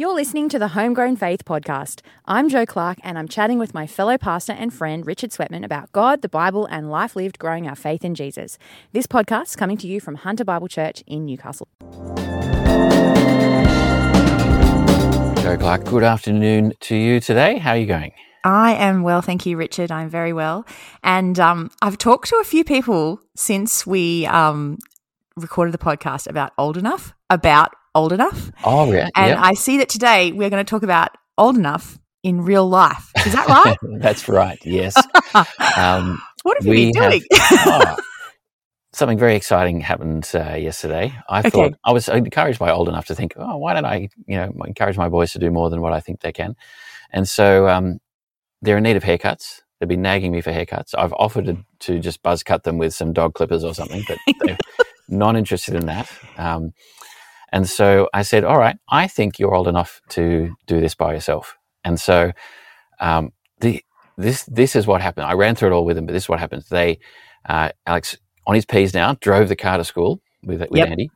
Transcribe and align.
You're 0.00 0.14
listening 0.14 0.48
to 0.48 0.58
the 0.58 0.68
Homegrown 0.68 1.16
Faith 1.16 1.44
Podcast. 1.44 2.00
I'm 2.24 2.48
Joe 2.48 2.64
Clark, 2.64 2.96
and 3.02 3.18
I'm 3.18 3.28
chatting 3.28 3.58
with 3.58 3.74
my 3.74 3.86
fellow 3.86 4.16
pastor 4.16 4.54
and 4.54 4.72
friend 4.72 5.06
Richard 5.06 5.28
Sweatman 5.28 5.62
about 5.62 5.92
God, 5.92 6.22
the 6.22 6.28
Bible, 6.30 6.64
and 6.64 6.90
life 6.90 7.14
lived 7.14 7.38
growing 7.38 7.68
our 7.68 7.74
faith 7.74 8.02
in 8.02 8.14
Jesus. 8.14 8.56
This 8.92 9.06
podcast 9.06 9.48
is 9.48 9.56
coming 9.56 9.76
to 9.76 9.86
you 9.86 10.00
from 10.00 10.14
Hunter 10.14 10.42
Bible 10.42 10.68
Church 10.68 11.04
in 11.06 11.26
Newcastle. 11.26 11.68
Joe 15.42 15.58
Clark, 15.58 15.84
good 15.84 16.02
afternoon 16.02 16.72
to 16.80 16.96
you 16.96 17.20
today. 17.20 17.58
How 17.58 17.72
are 17.72 17.76
you 17.76 17.84
going? 17.84 18.12
I 18.42 18.76
am 18.76 19.02
well, 19.02 19.20
thank 19.20 19.44
you, 19.44 19.58
Richard. 19.58 19.92
I'm 19.92 20.08
very 20.08 20.32
well. 20.32 20.64
And 21.04 21.38
um, 21.38 21.70
I've 21.82 21.98
talked 21.98 22.30
to 22.30 22.36
a 22.36 22.44
few 22.44 22.64
people 22.64 23.20
since 23.36 23.86
we 23.86 24.24
um, 24.24 24.78
recorded 25.36 25.74
the 25.74 25.78
podcast 25.78 26.26
about 26.26 26.54
old 26.56 26.78
enough, 26.78 27.12
about 27.28 27.74
old 27.94 28.12
enough. 28.12 28.50
Oh, 28.64 28.92
yeah. 28.92 29.08
And. 29.16 29.38
I 29.38 29.54
see 29.54 29.78
that 29.78 29.88
today 29.88 30.32
we're 30.32 30.50
going 30.50 30.64
to 30.64 30.68
talk 30.68 30.82
about 30.82 31.10
old 31.38 31.56
enough 31.56 31.98
in 32.22 32.42
real 32.42 32.68
life. 32.68 33.10
Is 33.24 33.32
that 33.32 33.48
right? 33.48 33.76
That's 34.00 34.28
right. 34.28 34.58
Yes. 34.64 34.94
Um, 35.76 36.20
what 36.42 36.56
have 36.58 36.66
you 36.66 36.90
been 36.90 36.90
doing? 36.90 37.22
Have, 37.32 37.66
oh, 37.66 37.96
something 38.92 39.18
very 39.18 39.36
exciting 39.36 39.80
happened 39.80 40.28
uh, 40.34 40.54
yesterday. 40.54 41.14
I 41.28 41.40
okay. 41.40 41.50
thought 41.50 41.74
I 41.84 41.92
was 41.92 42.08
encouraged 42.08 42.58
by 42.58 42.72
old 42.72 42.88
enough 42.88 43.06
to 43.06 43.14
think, 43.14 43.34
oh, 43.36 43.56
why 43.58 43.74
don't 43.74 43.84
I, 43.84 44.08
you 44.26 44.36
know, 44.36 44.52
encourage 44.66 44.96
my 44.96 45.08
boys 45.08 45.32
to 45.32 45.38
do 45.38 45.50
more 45.50 45.70
than 45.70 45.80
what 45.80 45.92
I 45.92 46.00
think 46.00 46.20
they 46.20 46.32
can? 46.32 46.56
And 47.12 47.28
so 47.28 47.68
um, 47.68 48.00
they're 48.62 48.78
in 48.78 48.82
need 48.82 48.96
of 48.96 49.04
haircuts. 49.04 49.60
They've 49.78 49.88
been 49.88 50.02
nagging 50.02 50.32
me 50.32 50.40
for 50.40 50.50
haircuts. 50.50 50.94
I've 50.98 51.12
offered 51.12 51.46
to, 51.46 51.58
to 51.80 52.00
just 52.00 52.22
buzz 52.22 52.42
cut 52.42 52.64
them 52.64 52.78
with 52.78 52.92
some 52.92 53.12
dog 53.12 53.34
clippers 53.34 53.62
or 53.62 53.74
something, 53.74 54.02
but 54.08 54.18
they're 54.40 54.58
not 55.08 55.36
interested 55.36 55.74
in 55.74 55.86
that. 55.86 56.10
Um, 56.36 56.72
and 57.52 57.68
so 57.68 58.08
I 58.14 58.22
said, 58.22 58.44
all 58.44 58.58
right, 58.58 58.76
I 58.88 59.06
think 59.06 59.38
you're 59.38 59.54
old 59.54 59.68
enough 59.68 60.00
to 60.10 60.54
do 60.66 60.80
this 60.80 60.94
by 60.94 61.14
yourself. 61.14 61.56
And 61.84 61.98
so 61.98 62.32
um, 63.00 63.32
the, 63.60 63.84
this 64.16 64.44
this 64.44 64.76
is 64.76 64.86
what 64.86 65.00
happened. 65.00 65.26
I 65.26 65.32
ran 65.32 65.54
through 65.54 65.70
it 65.70 65.72
all 65.72 65.84
with 65.84 65.96
them, 65.96 66.06
but 66.06 66.12
this 66.12 66.24
is 66.24 66.28
what 66.28 66.38
happened. 66.38 66.64
They, 66.70 66.98
uh, 67.48 67.70
Alex, 67.86 68.16
on 68.46 68.54
his 68.54 68.66
P's 68.66 68.94
now, 68.94 69.14
drove 69.20 69.48
the 69.48 69.56
car 69.56 69.78
to 69.78 69.84
school 69.84 70.20
with, 70.44 70.60
with 70.60 70.78
yep. 70.78 70.88
Andy. 70.88 71.10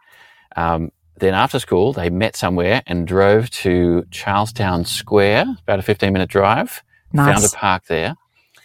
Um, 0.56 0.90
then 1.16 1.34
after 1.34 1.58
school, 1.58 1.92
they 1.92 2.10
met 2.10 2.34
somewhere 2.34 2.82
and 2.86 3.06
drove 3.06 3.50
to 3.50 4.04
Charlestown 4.10 4.84
Square, 4.84 5.46
about 5.62 5.78
a 5.78 5.82
15 5.82 6.12
minute 6.12 6.28
drive. 6.28 6.82
Nice. 7.12 7.34
Found 7.34 7.44
a 7.44 7.56
park 7.56 7.84
there. 7.86 8.14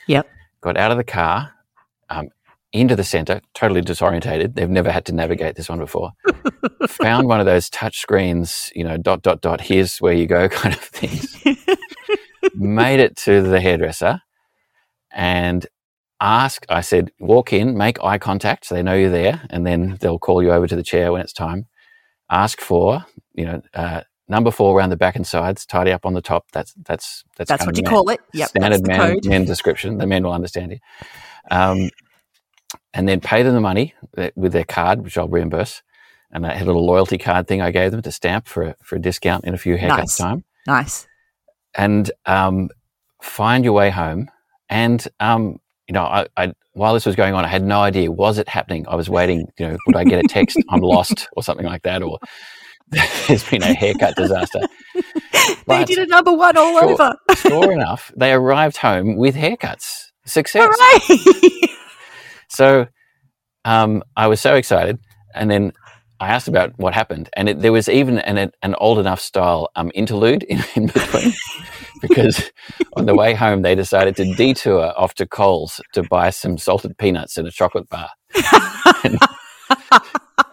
Yep. 0.08 0.28
Got 0.62 0.78
out 0.78 0.92
of 0.92 0.98
the 0.98 1.04
car, 1.04 1.54
into 2.72 2.96
the 2.96 3.04
center, 3.04 3.42
totally 3.54 3.82
disorientated. 3.82 4.56
They've 4.56 4.70
never 4.70 4.92
had 4.92 5.06
to 5.06 5.14
navigate 5.14 5.56
this 5.56 5.70
one 5.70 5.80
before. 5.80 6.12
Found 6.88 7.28
one 7.28 7.40
of 7.40 7.46
those 7.46 7.70
touch 7.70 8.00
screens, 8.00 8.72
you 8.76 8.84
know, 8.84 8.98
dot, 8.98 9.22
dot, 9.22 9.42
dot, 9.42 9.62
here's 9.62 9.98
where 9.98 10.14
you 10.14 10.28
go 10.28 10.48
kind 10.50 10.76
of 10.76 10.82
things. 10.82 11.44
Made 12.54 13.00
it 13.00 13.16
to 13.18 13.42
the 13.42 13.60
hairdresser 13.60 14.22
and 15.12 15.66
ask, 16.22 16.66
I 16.70 16.82
said, 16.82 17.12
walk 17.20 17.54
in, 17.54 17.78
make 17.78 18.04
eye 18.04 18.18
contact 18.18 18.66
so 18.66 18.76
they 18.76 18.84
know 18.84 18.94
you're 18.94 19.10
there, 19.10 19.42
and 19.50 19.66
then 19.66 19.98
they'll 20.00 20.20
call 20.20 20.44
you 20.44 20.52
over 20.52 20.68
to 20.68 20.76
the 20.76 20.84
chair 20.84 21.12
when 21.12 21.22
it's 21.22 21.34
time. 21.34 21.68
Ask 22.30 22.62
for, 22.62 23.06
you 23.34 23.46
know, 23.46 23.62
uh, 23.74 24.02
number 24.28 24.52
four 24.52 24.78
around 24.78 24.92
the 24.92 24.98
back 24.98 25.16
and 25.16 25.26
sides, 25.26 25.66
tidy 25.66 25.92
up 25.92 26.06
on 26.06 26.14
the 26.14 26.22
top. 26.22 26.46
That's 26.52 26.74
that's 26.86 27.24
that's, 27.36 27.50
that's 27.50 27.66
what 27.66 27.76
you 27.76 27.84
man, 27.84 27.92
call 27.92 28.10
it. 28.10 28.20
Yep, 28.34 28.50
standard 28.50 28.88
man, 28.88 29.18
man 29.26 29.46
description. 29.46 29.98
The 29.98 30.06
men 30.06 30.24
will 30.24 30.34
understand 30.34 30.74
you. 30.74 30.80
Um, 31.50 31.90
and 32.94 33.08
then 33.08 33.20
pay 33.20 33.44
them 33.44 33.54
the 33.54 33.62
money 33.62 33.94
with 34.36 34.52
their 34.52 34.64
card, 34.64 35.04
which 35.04 35.18
I'll 35.18 35.28
reimburse. 35.28 35.82
And 36.32 36.46
I 36.46 36.54
had 36.54 36.64
a 36.64 36.66
little 36.66 36.86
loyalty 36.86 37.18
card 37.18 37.48
thing 37.48 37.62
I 37.62 37.72
gave 37.72 37.92
them 37.92 38.02
to 38.04 38.12
stamp 38.12 38.48
for 38.48 38.64
a, 38.64 38.76
for 38.84 38.96
a 38.96 39.00
discount 39.00 39.46
in 39.46 39.54
a 39.54 39.58
few 39.58 39.78
haircuts 39.78 39.98
nice. 39.98 40.18
time. 40.18 40.44
Nice. 40.68 41.08
And 41.76 42.12
um, 42.26 42.70
find 43.22 43.64
your 43.64 43.74
way 43.74 43.90
home. 43.90 44.30
And 44.70 45.06
um, 45.20 45.60
you 45.88 45.94
know, 45.94 46.04
I, 46.04 46.28
I, 46.38 46.54
while 46.74 46.94
this 46.94 47.06
was 47.06 47.16
going 47.16 47.34
on, 47.34 47.44
I 47.44 47.48
had 47.48 47.64
no 47.64 47.82
idea 47.82 48.12
was 48.12 48.38
it 48.38 48.48
happening. 48.48 48.88
I 48.88 48.96
was 48.96 49.10
waiting. 49.10 49.48
You 49.58 49.70
know, 49.70 49.78
would 49.88 49.96
I 49.96 50.04
get 50.04 50.24
a 50.24 50.28
text? 50.28 50.58
I'm 50.70 50.82
lost 50.82 51.28
or 51.34 51.42
something 51.42 51.66
like 51.66 51.82
that, 51.84 52.04
or 52.04 52.20
there's 53.28 53.44
been 53.50 53.64
a 53.64 53.74
haircut 53.74 54.16
disaster. 54.16 54.60
they 55.68 55.84
did 55.86 55.98
a 55.98 56.06
number 56.06 56.32
one 56.32 56.56
all 56.58 56.80
sure, 56.80 56.92
over. 56.92 57.16
sure 57.36 57.72
enough, 57.72 58.12
they 58.16 58.32
arrived 58.34 58.78
home 58.78 59.18
with 59.18 59.36
haircuts. 59.36 60.12
Success. 60.26 60.76
So 62.50 62.88
um, 63.66 64.04
I 64.16 64.28
was 64.28 64.42
so 64.42 64.56
excited, 64.56 65.00
and 65.34 65.50
then 65.50 65.74
I 66.20 66.30
asked 66.30 66.48
about 66.48 66.78
what 66.78 66.94
happened, 66.94 67.30
and 67.34 67.50
it, 67.50 67.60
there 67.62 67.72
was 67.72 67.88
even 67.88 68.20
an, 68.20 68.52
an 68.62 68.76
old 68.76 69.00
enough 69.00 69.22
style 69.22 69.70
um, 69.76 69.92
interlude 69.96 70.44
in, 70.44 70.64
in 70.76 70.88
between, 70.88 71.34
because 72.02 72.52
on 72.94 73.06
the 73.06 73.16
way 73.16 73.34
home 73.34 73.62
they 73.62 73.76
decided 73.76 74.16
to 74.18 74.34
detour 74.36 74.94
off 74.98 75.14
to 75.16 75.26
Coles 75.26 75.80
to 75.94 76.04
buy 76.04 76.30
some 76.30 76.58
salted 76.58 76.98
peanuts 76.98 77.38
and 77.38 77.48
a 77.48 77.52
chocolate 77.52 77.88
bar, 77.90 78.10
and, 79.04 79.18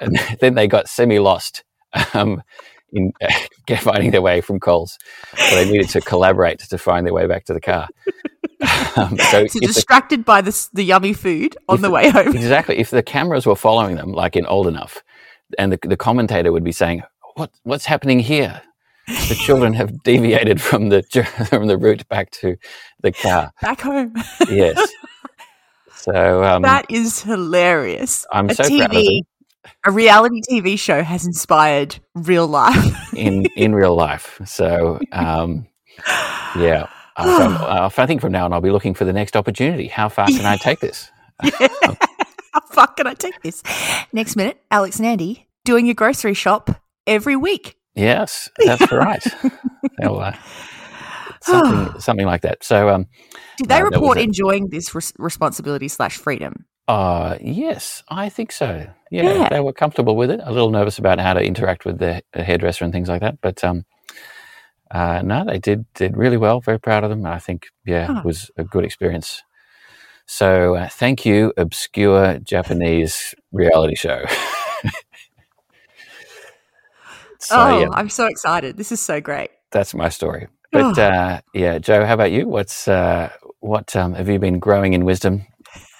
and 0.00 0.18
then 0.40 0.54
they 0.54 0.68
got 0.68 0.88
semi 0.88 1.18
lost. 1.18 1.64
Um, 2.12 2.42
in 2.92 3.12
uh, 3.20 3.76
finding 3.78 4.10
their 4.10 4.22
way 4.22 4.40
from 4.40 4.60
Coles. 4.60 4.98
So 5.36 5.54
they 5.56 5.70
needed 5.70 5.88
to 5.90 6.00
collaborate 6.00 6.60
to 6.60 6.78
find 6.78 7.06
their 7.06 7.14
way 7.14 7.26
back 7.26 7.44
to 7.46 7.54
the 7.54 7.60
car. 7.60 7.88
Um, 8.96 9.18
so, 9.18 9.46
so 9.48 9.60
distracted 9.60 10.20
the, 10.20 10.24
by 10.24 10.40
the, 10.40 10.68
the 10.72 10.82
yummy 10.82 11.12
food 11.12 11.56
on 11.68 11.82
the 11.82 11.90
way 11.90 12.08
home. 12.10 12.28
Exactly. 12.36 12.78
If 12.78 12.90
the 12.90 13.02
cameras 13.02 13.46
were 13.46 13.56
following 13.56 13.96
them, 13.96 14.12
like 14.12 14.36
in 14.36 14.46
Old 14.46 14.66
Enough, 14.66 15.02
and 15.58 15.72
the, 15.72 15.78
the 15.82 15.96
commentator 15.96 16.52
would 16.52 16.64
be 16.64 16.72
saying, 16.72 17.02
"What 17.34 17.50
what's 17.62 17.86
happening 17.86 18.20
here?" 18.20 18.62
The 19.06 19.36
children 19.36 19.72
have 19.74 20.02
deviated 20.04 20.60
from 20.60 20.88
the 20.88 21.02
from 21.48 21.66
the 21.66 21.78
route 21.78 22.08
back 22.08 22.30
to 22.32 22.56
the 23.02 23.12
car, 23.12 23.52
back 23.62 23.80
home. 23.80 24.14
yes. 24.48 24.90
So 25.94 26.44
um, 26.44 26.62
that 26.62 26.86
is 26.88 27.22
hilarious. 27.22 28.26
I'm 28.32 28.50
a 28.50 28.54
so 28.54 28.64
TV, 28.64 28.78
proud 28.78 28.96
of 28.96 29.04
them. 29.04 29.22
A 29.84 29.90
reality 29.90 30.40
TV 30.48 30.78
show 30.78 31.02
has 31.02 31.26
inspired 31.26 31.98
real 32.14 32.46
life 32.46 33.14
in 33.14 33.46
in 33.56 33.74
real 33.74 33.94
life. 33.94 34.40
So 34.44 35.00
um, 35.12 35.66
yeah. 36.56 36.86
Uh, 37.16 37.90
I 37.96 38.06
think 38.06 38.20
from 38.20 38.32
now 38.32 38.44
on, 38.44 38.52
I'll 38.52 38.60
be 38.60 38.70
looking 38.70 38.94
for 38.94 39.04
the 39.04 39.12
next 39.12 39.36
opportunity. 39.36 39.88
How 39.88 40.08
far 40.08 40.26
can 40.26 40.44
I 40.44 40.56
take 40.56 40.80
this? 40.80 41.10
How 41.42 42.60
far 42.70 42.86
can 42.88 43.06
I 43.06 43.14
take 43.14 43.40
this? 43.42 43.62
Next 44.12 44.36
minute, 44.36 44.60
Alex 44.70 44.98
and 44.98 45.06
Andy 45.06 45.46
doing 45.64 45.84
your 45.84 45.94
grocery 45.94 46.34
shop 46.34 46.70
every 47.06 47.36
week. 47.36 47.76
Yes, 47.94 48.48
that's 48.64 48.90
right. 48.92 49.22
uh, 50.02 50.32
something, 51.42 52.00
something 52.00 52.26
like 52.26 52.42
that. 52.42 52.64
So, 52.64 52.88
um, 52.88 53.06
did 53.58 53.68
they 53.68 53.80
uh, 53.80 53.84
report 53.84 54.18
enjoying 54.18 54.68
this 54.68 54.94
res- 54.94 55.12
responsibility 55.18 55.88
slash 55.88 56.16
freedom? 56.16 56.66
Uh, 56.88 57.36
yes, 57.40 58.02
I 58.08 58.28
think 58.28 58.52
so. 58.52 58.86
Yeah, 59.10 59.22
yeah, 59.22 59.48
they 59.48 59.60
were 59.60 59.72
comfortable 59.72 60.16
with 60.16 60.30
it. 60.30 60.40
A 60.42 60.52
little 60.52 60.70
nervous 60.70 60.98
about 60.98 61.18
how 61.18 61.34
to 61.34 61.40
interact 61.40 61.84
with 61.84 61.98
the, 61.98 62.22
the 62.32 62.42
hairdresser 62.42 62.84
and 62.84 62.92
things 62.92 63.08
like 63.08 63.22
that, 63.22 63.40
but 63.40 63.62
um, 63.64 63.84
uh, 64.90 65.22
no, 65.24 65.44
they 65.44 65.58
did 65.58 65.84
did 65.94 66.16
really 66.16 66.36
well. 66.36 66.60
Very 66.60 66.78
proud 66.78 67.04
of 67.04 67.10
them. 67.10 67.26
I 67.26 67.38
think, 67.38 67.66
yeah, 67.84 68.06
huh. 68.06 68.18
it 68.18 68.24
was 68.24 68.50
a 68.56 68.64
good 68.64 68.84
experience. 68.84 69.42
So, 70.26 70.74
uh, 70.74 70.88
thank 70.88 71.24
you, 71.24 71.52
obscure 71.56 72.38
Japanese 72.40 73.34
reality 73.52 73.94
show. 73.94 74.24
so, 77.38 77.56
oh, 77.56 77.80
yeah, 77.80 77.88
I'm 77.92 78.08
so 78.08 78.26
excited! 78.26 78.76
This 78.76 78.90
is 78.90 79.00
so 79.00 79.20
great. 79.20 79.50
That's 79.70 79.94
my 79.94 80.08
story. 80.08 80.48
But 80.72 80.98
uh, 80.98 81.40
yeah, 81.54 81.78
Joe, 81.78 82.04
how 82.04 82.14
about 82.14 82.32
you? 82.32 82.48
What's 82.48 82.88
uh, 82.88 83.30
what 83.60 83.94
um, 83.96 84.14
have 84.14 84.28
you 84.28 84.38
been 84.38 84.58
growing 84.58 84.92
in 84.92 85.04
wisdom, 85.04 85.46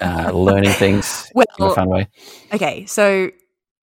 uh, 0.01 0.31
learning 0.33 0.73
things 0.73 1.31
well, 1.35 1.47
in 1.59 1.67
a 1.67 1.75
fun 1.75 1.89
way? 1.89 2.09
Okay, 2.53 2.87
so 2.87 3.31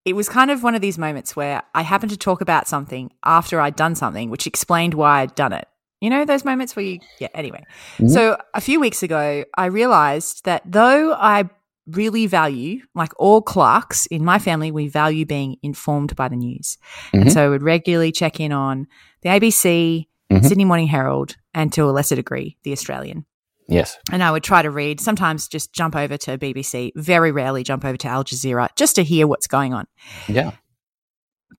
it 0.04 0.14
was 0.14 0.28
kind 0.28 0.50
of 0.50 0.62
one 0.62 0.74
of 0.74 0.80
these 0.80 0.98
moments 0.98 1.34
where 1.34 1.62
I 1.74 1.82
happened 1.82 2.10
to 2.10 2.18
talk 2.18 2.40
about 2.40 2.68
something 2.68 3.10
after 3.24 3.60
I'd 3.60 3.76
done 3.76 3.94
something, 3.94 4.30
which 4.30 4.46
explained 4.46 4.94
why 4.94 5.20
I'd 5.20 5.34
done 5.34 5.52
it. 5.52 5.66
You 6.00 6.10
know, 6.10 6.24
those 6.26 6.44
moments 6.44 6.76
where 6.76 6.84
you, 6.84 7.00
yeah, 7.18 7.28
anyway. 7.34 7.64
Mm-hmm. 7.94 8.08
So 8.08 8.36
a 8.52 8.60
few 8.60 8.78
weeks 8.78 9.02
ago, 9.02 9.44
I 9.56 9.66
realized 9.66 10.44
that 10.44 10.62
though 10.66 11.14
I 11.14 11.48
really 11.86 12.26
value, 12.26 12.82
like 12.94 13.12
all 13.16 13.40
Clarks 13.40 14.06
in 14.06 14.24
my 14.24 14.38
family, 14.38 14.70
we 14.70 14.88
value 14.88 15.24
being 15.24 15.56
informed 15.62 16.14
by 16.16 16.28
the 16.28 16.36
news. 16.36 16.76
Mm-hmm. 17.08 17.22
And 17.22 17.32
so 17.32 17.46
I 17.46 17.48
would 17.48 17.62
regularly 17.62 18.12
check 18.12 18.40
in 18.40 18.52
on 18.52 18.86
the 19.22 19.30
ABC, 19.30 20.06
mm-hmm. 20.30 20.44
Sydney 20.44 20.66
Morning 20.66 20.88
Herald, 20.88 21.36
and 21.54 21.72
to 21.72 21.84
a 21.84 21.92
lesser 21.92 22.16
degree, 22.16 22.58
the 22.64 22.72
Australian. 22.72 23.24
Yes. 23.68 23.98
And 24.12 24.22
I 24.22 24.30
would 24.30 24.42
try 24.42 24.62
to 24.62 24.70
read, 24.70 25.00
sometimes 25.00 25.48
just 25.48 25.72
jump 25.72 25.96
over 25.96 26.16
to 26.18 26.38
BBC, 26.38 26.92
very 26.96 27.32
rarely 27.32 27.62
jump 27.62 27.84
over 27.84 27.96
to 27.96 28.08
Al 28.08 28.24
Jazeera 28.24 28.68
just 28.76 28.96
to 28.96 29.04
hear 29.04 29.26
what's 29.26 29.46
going 29.46 29.72
on. 29.72 29.86
Yeah. 30.28 30.52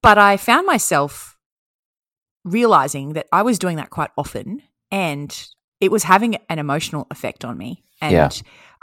But 0.02 0.18
I 0.18 0.38
found 0.38 0.68
myself 0.68 1.38
realizing 2.44 3.14
that 3.14 3.28
I 3.32 3.42
was 3.42 3.58
doing 3.58 3.78
that 3.78 3.90
quite 3.90 4.12
often 4.18 4.62
and 4.92 5.48
it 5.82 5.92
was 5.92 6.04
having 6.04 6.38
an 6.50 6.60
emotional 6.60 7.08
effect 7.10 7.44
on 7.44 7.58
me. 7.58 7.84
And 8.02 8.14
yeah. 8.14 8.30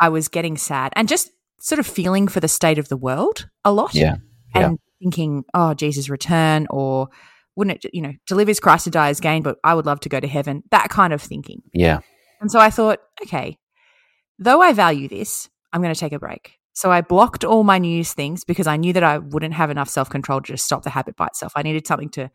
I 0.00 0.08
was 0.08 0.28
getting 0.28 0.56
sad 0.56 0.92
and 0.96 1.08
just 1.08 1.30
sort 1.60 1.78
of 1.78 1.86
feeling 1.86 2.26
for 2.26 2.40
the 2.40 2.48
state 2.48 2.78
of 2.78 2.88
the 2.88 2.96
world 2.96 3.46
a 3.64 3.72
lot. 3.72 3.94
Yeah. 3.94 4.16
yeah. 4.54 4.70
And 4.70 4.78
thinking, 5.00 5.44
oh, 5.54 5.74
Jesus, 5.74 6.08
return 6.08 6.66
or 6.70 7.08
wouldn't 7.54 7.84
it, 7.84 7.90
you 7.94 8.02
know, 8.02 8.12
to 8.26 8.34
live 8.34 8.48
is 8.48 8.58
Christ 8.58 8.84
to 8.84 8.90
die 8.90 9.10
is 9.10 9.20
gain, 9.20 9.42
but 9.42 9.58
I 9.62 9.74
would 9.74 9.86
love 9.86 10.00
to 10.00 10.08
go 10.08 10.18
to 10.18 10.26
heaven. 10.26 10.64
That 10.70 10.88
kind 10.88 11.12
of 11.12 11.22
thinking. 11.22 11.62
Yeah. 11.72 12.00
And 12.42 12.50
so 12.50 12.58
I 12.58 12.70
thought, 12.70 13.00
okay, 13.22 13.56
though 14.38 14.60
I 14.60 14.72
value 14.72 15.08
this, 15.08 15.48
I'm 15.72 15.80
going 15.80 15.94
to 15.94 15.98
take 15.98 16.12
a 16.12 16.18
break. 16.18 16.58
So 16.74 16.90
I 16.90 17.00
blocked 17.00 17.44
all 17.44 17.64
my 17.64 17.78
news 17.78 18.12
things 18.12 18.44
because 18.44 18.66
I 18.66 18.76
knew 18.76 18.92
that 18.92 19.04
I 19.04 19.18
wouldn't 19.18 19.54
have 19.54 19.70
enough 19.70 19.88
self 19.88 20.10
control 20.10 20.40
to 20.40 20.52
just 20.52 20.64
stop 20.64 20.82
the 20.82 20.90
habit 20.90 21.16
by 21.16 21.26
itself. 21.26 21.52
I 21.54 21.62
needed 21.62 21.86
something 21.86 22.10
to, 22.10 22.30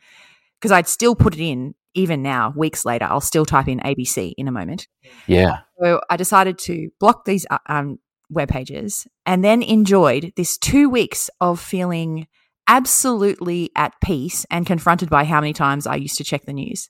because 0.60 0.72
I'd 0.72 0.88
still 0.88 1.16
put 1.16 1.36
it 1.36 1.42
in 1.42 1.76
even 1.94 2.22
now, 2.22 2.54
weeks 2.56 2.86
later. 2.86 3.06
I'll 3.06 3.20
still 3.20 3.46
type 3.46 3.68
in 3.68 3.80
ABC 3.80 4.34
in 4.38 4.48
a 4.48 4.52
moment. 4.52 4.88
Yeah. 5.26 5.60
So 5.82 6.02
I 6.10 6.16
decided 6.16 6.58
to 6.60 6.90
block 7.00 7.26
these 7.26 7.46
uh, 7.50 7.58
um, 7.66 8.00
web 8.30 8.50
pages 8.50 9.08
and 9.26 9.44
then 9.44 9.62
enjoyed 9.62 10.32
this 10.38 10.58
two 10.58 10.90
weeks 10.90 11.30
of 11.42 11.60
feeling 11.60 12.28
absolutely 12.68 13.72
at 13.76 13.94
peace 14.02 14.46
and 14.52 14.66
confronted 14.66 15.10
by 15.10 15.24
how 15.24 15.42
many 15.42 15.54
times 15.54 15.88
I 15.88 15.96
used 15.96 16.18
to 16.18 16.24
check 16.24 16.46
the 16.46 16.54
news. 16.54 16.90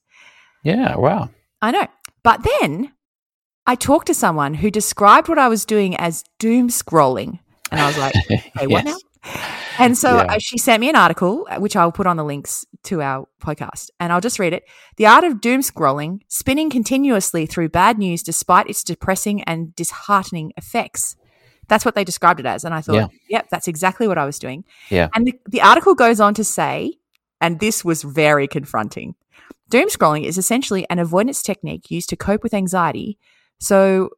Yeah. 0.64 0.96
Wow. 0.98 1.30
I 1.62 1.72
know. 1.72 1.88
But 2.24 2.46
then 2.62 2.92
I 3.68 3.76
talked 3.76 4.08
to 4.08 4.14
someone 4.14 4.54
who 4.56 4.72
described 4.72 5.28
what 5.30 5.38
I 5.38 5.48
was 5.50 5.66
doing 5.66 5.96
as 5.98 6.24
doom 6.40 6.70
scrolling. 6.70 7.40
And 7.72 7.82
I 7.82 7.88
was 7.88 7.98
like, 7.98 8.16
hey, 8.58 8.68
what 8.68 8.86
Yes. 8.86 8.86
now? 8.86 9.32
And 9.78 9.98
so 9.98 10.16
Yeah. 10.18 10.24
uh, 10.36 10.38
she 10.40 10.58
sent 10.58 10.80
me 10.80 10.90
an 10.90 10.96
article, 10.96 11.46
uh, 11.50 11.60
which 11.60 11.76
I'll 11.76 11.92
put 11.92 12.08
on 12.08 12.16
the 12.16 12.24
links 12.24 12.66
to 12.84 13.02
our 13.02 13.28
podcast, 13.44 13.90
and 14.00 14.14
I'll 14.14 14.22
just 14.22 14.40
read 14.40 14.54
it. 14.54 14.64
The 14.96 15.06
art 15.06 15.26
of 15.26 15.42
doom 15.42 15.62
scrolling, 15.62 16.22
spinning 16.30 16.70
continuously 16.70 17.46
through 17.46 17.70
bad 17.70 17.98
news 17.98 18.24
despite 18.24 18.70
its 18.70 18.84
depressing 18.84 19.44
and 19.44 19.76
disheartening 19.76 20.54
effects. 20.56 21.18
That's 21.68 21.84
what 21.84 21.96
they 21.96 22.06
described 22.06 22.40
it 22.40 22.46
as. 22.46 22.64
And 22.64 22.74
I 22.74 22.80
thought, 22.80 22.96
Yeah. 22.96 23.08
yep, 23.30 23.48
that's 23.52 23.68
exactly 23.68 24.08
what 24.08 24.18
I 24.18 24.24
was 24.26 24.40
doing. 24.40 24.64
Yeah. 24.90 25.10
And 25.14 25.28
the, 25.28 25.34
the 25.50 25.62
article 25.62 25.94
goes 25.94 26.22
on 26.22 26.34
to 26.36 26.44
say, 26.46 26.94
and 27.42 27.60
this 27.60 27.84
was 27.84 28.02
very 28.04 28.48
confronting 28.48 29.16
doom 29.70 29.90
scrolling 29.90 30.24
is 30.24 30.38
essentially 30.38 30.86
an 30.90 30.98
avoidance 30.98 31.42
technique 31.44 31.92
used 31.92 32.08
to 32.08 32.16
cope 32.16 32.42
with 32.42 32.54
anxiety. 32.54 33.18
So, 33.60 34.10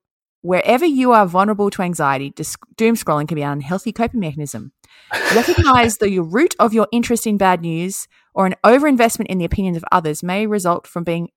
wherever 0.41 0.85
you 0.85 1.11
are 1.11 1.25
vulnerable 1.25 1.69
to 1.71 1.81
anxiety, 1.81 2.33
doom 2.77 2.95
scrolling 2.95 3.27
can 3.27 3.35
be 3.35 3.43
an 3.43 3.51
unhealthy 3.51 3.91
coping 3.91 4.19
mechanism. 4.19 4.71
Recognize 5.35 5.97
that 5.97 6.11
your 6.11 6.23
root 6.23 6.55
of 6.59 6.73
your 6.73 6.87
interest 6.91 7.25
in 7.27 7.37
bad 7.37 7.61
news 7.61 8.07
or 8.33 8.45
an 8.45 8.55
overinvestment 8.63 9.25
in 9.27 9.37
the 9.37 9.45
opinions 9.45 9.77
of 9.77 9.83
others 9.91 10.23
may 10.23 10.45
result 10.47 10.87
from 10.87 11.03
being 11.03 11.29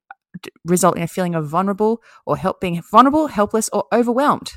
result 0.65 0.97
in 0.97 1.03
a 1.03 1.07
feeling 1.09 1.35
of 1.35 1.47
vulnerable 1.47 2.03
or 2.27 2.37
help 2.37 2.61
being 2.61 2.83
vulnerable, 2.91 3.27
helpless, 3.29 3.69
or 3.73 3.85
overwhelmed. 3.93 4.55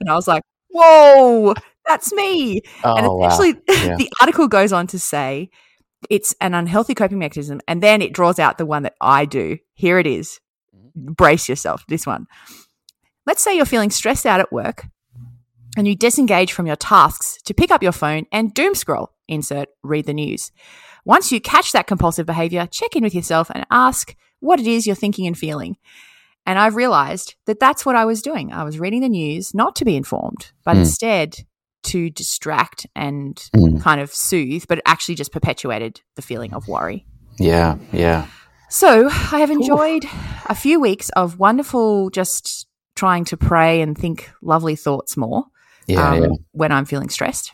And 0.00 0.08
I 0.08 0.14
was 0.14 0.26
like, 0.26 0.42
"Whoa, 0.68 1.54
that's 1.86 2.12
me!" 2.12 2.62
and 2.96 3.06
Oh, 3.06 3.16
wow. 3.16 3.28
Yeah. 3.68 3.96
the 3.96 4.10
article 4.20 4.48
goes 4.48 4.72
on 4.72 4.86
to 4.88 4.98
say 4.98 5.50
it's 6.10 6.34
an 6.40 6.54
unhealthy 6.54 6.94
coping 6.94 7.18
mechanism, 7.18 7.60
and 7.68 7.82
then 7.82 8.02
it 8.02 8.12
draws 8.12 8.38
out 8.38 8.58
the 8.58 8.66
one 8.66 8.82
that 8.84 8.94
I 9.00 9.24
do. 9.26 9.58
Here 9.74 9.98
it 9.98 10.06
is. 10.06 10.40
Mm-hmm. 10.74 11.12
Brace 11.12 11.48
yourself. 11.48 11.84
This 11.88 12.06
one. 12.06 12.26
Let's 13.26 13.42
say 13.42 13.56
you're 13.56 13.64
feeling 13.66 13.90
stressed 13.90 14.26
out 14.26 14.40
at 14.40 14.52
work 14.52 14.86
and 15.76 15.88
you 15.88 15.96
disengage 15.96 16.52
from 16.52 16.66
your 16.66 16.76
tasks 16.76 17.38
to 17.44 17.54
pick 17.54 17.70
up 17.70 17.82
your 17.82 17.92
phone 17.92 18.26
and 18.32 18.52
doom 18.54 18.74
scroll. 18.74 19.10
Insert 19.28 19.68
read 19.82 20.06
the 20.06 20.12
news. 20.12 20.52
Once 21.04 21.32
you 21.32 21.40
catch 21.40 21.72
that 21.72 21.86
compulsive 21.86 22.26
behavior, 22.26 22.66
check 22.70 22.94
in 22.96 23.02
with 23.02 23.14
yourself 23.14 23.50
and 23.54 23.66
ask 23.70 24.14
what 24.40 24.60
it 24.60 24.66
is 24.66 24.86
you're 24.86 24.94
thinking 24.96 25.26
and 25.26 25.36
feeling. 25.36 25.76
And 26.46 26.58
I've 26.58 26.76
realized 26.76 27.34
that 27.46 27.58
that's 27.58 27.86
what 27.86 27.96
I 27.96 28.04
was 28.04 28.20
doing. 28.20 28.52
I 28.52 28.64
was 28.64 28.78
reading 28.78 29.00
the 29.00 29.08
news 29.08 29.54
not 29.54 29.74
to 29.76 29.84
be 29.84 29.96
informed, 29.96 30.52
but 30.64 30.74
Hmm. 30.74 30.80
instead 30.80 31.36
to 31.84 32.10
distract 32.10 32.86
and 32.94 33.42
Hmm. 33.54 33.78
kind 33.78 34.00
of 34.00 34.12
soothe, 34.14 34.64
but 34.68 34.78
it 34.78 34.84
actually 34.86 35.14
just 35.14 35.32
perpetuated 35.32 36.02
the 36.16 36.22
feeling 36.22 36.52
of 36.52 36.68
worry. 36.68 37.06
Yeah. 37.38 37.76
Yeah. 37.92 38.26
So 38.68 39.08
I 39.08 39.38
have 39.40 39.50
enjoyed 39.50 40.04
a 40.46 40.54
few 40.54 40.80
weeks 40.80 41.08
of 41.10 41.38
wonderful 41.38 42.10
just 42.10 42.66
trying 42.96 43.24
to 43.26 43.36
pray 43.36 43.80
and 43.80 43.96
think 43.96 44.30
lovely 44.42 44.76
thoughts 44.76 45.16
more 45.16 45.44
Yeah. 45.86 46.08
um, 46.10 46.22
yeah. 46.22 46.28
when 46.52 46.72
I'm 46.72 46.84
feeling 46.84 47.08
stressed. 47.08 47.52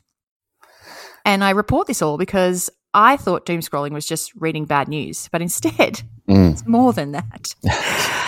And 1.25 1.45
I 1.45 1.51
report 1.51 1.87
this 1.87 2.03
all 2.03 2.17
because 2.19 2.71
I 2.95 3.17
thought 3.17 3.47
doom 3.47 3.61
scrolling 3.61 3.93
was 3.93 4.07
just 4.07 4.33
reading 4.37 4.65
bad 4.65 4.89
news, 4.89 5.29
but 5.33 5.43
instead, 5.43 6.03
Mm. 6.29 6.53
it's 6.53 6.65
more 6.67 6.93
than 6.93 7.11
that. 7.13 7.55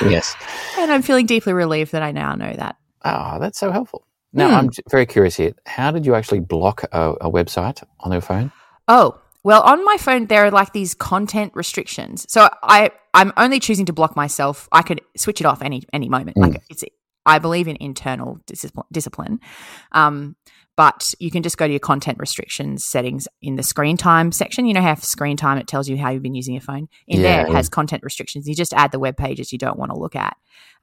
Yes. 0.03 0.35
and 0.77 0.91
I'm 0.91 1.03
feeling 1.03 1.27
deeply 1.27 1.53
relieved 1.53 1.93
that 1.93 2.03
I 2.03 2.11
now 2.11 2.35
know 2.35 2.53
that. 2.53 2.75
Oh, 3.05 3.39
that's 3.39 3.59
so 3.61 3.71
helpful. 3.71 4.05
Now, 4.33 4.49
Hmm. 4.49 4.55
I'm 4.57 4.71
very 4.91 5.07
curious 5.07 5.37
here. 5.37 5.53
How 5.67 5.93
did 5.93 6.05
you 6.05 6.17
actually 6.17 6.41
block 6.41 6.83
a, 6.91 7.11
a 7.21 7.31
website 7.31 7.85
on 8.01 8.11
your 8.11 8.21
phone? 8.21 8.51
Oh, 8.89 9.17
well, 9.45 9.63
on 9.63 9.85
my 9.85 9.97
phone 9.99 10.27
there 10.27 10.47
are 10.47 10.51
like 10.51 10.73
these 10.73 10.95
content 10.95 11.53
restrictions. 11.55 12.27
So 12.29 12.49
I 12.65 12.91
I'm 13.15 13.33
only 13.37 13.61
choosing 13.61 13.87
to 13.87 13.93
block 13.93 14.17
myself. 14.17 14.69
I 14.73 14.83
could 14.83 15.01
switch 15.17 15.41
it 15.41 15.47
off 15.47 15.63
any 15.63 15.83
any 15.93 16.09
moment. 16.09 16.37
Mm. 16.37 16.43
Like 16.55 16.63
it's 16.71 16.83
I 17.25 17.39
believe 17.39 17.69
in 17.69 17.77
internal 17.81 18.39
discipline, 18.47 18.87
discipline. 18.93 19.41
Um, 19.93 20.37
but 20.75 21.13
you 21.21 21.31
can 21.31 21.43
just 21.43 21.59
go 21.59 21.67
to 21.67 21.71
your 21.71 21.81
content 21.81 22.17
restrictions 22.19 22.83
settings 22.83 23.29
in 23.43 23.57
the 23.57 23.63
screen 23.63 23.99
time 23.99 24.33
section. 24.33 24.65
You 24.65 24.73
know 24.73 24.81
how 24.81 24.95
screen 24.95 25.37
time 25.37 25.59
it 25.59 25.67
tells 25.67 25.87
you 25.87 25.99
how 25.99 26.09
you've 26.11 26.23
been 26.23 26.35
using 26.35 26.55
your 26.55 26.63
phone. 26.63 26.89
In 27.07 27.21
Yeah, 27.21 27.43
there, 27.43 27.47
it 27.47 27.53
has 27.53 27.69
content 27.69 28.03
restrictions. 28.03 28.49
You 28.49 28.55
just 28.55 28.73
add 28.73 28.91
the 28.91 28.99
web 28.99 29.19
pages 29.19 29.53
you 29.53 29.59
don't 29.59 29.79
want 29.79 29.93
to 29.93 29.99
look 29.99 30.17
at. 30.17 30.35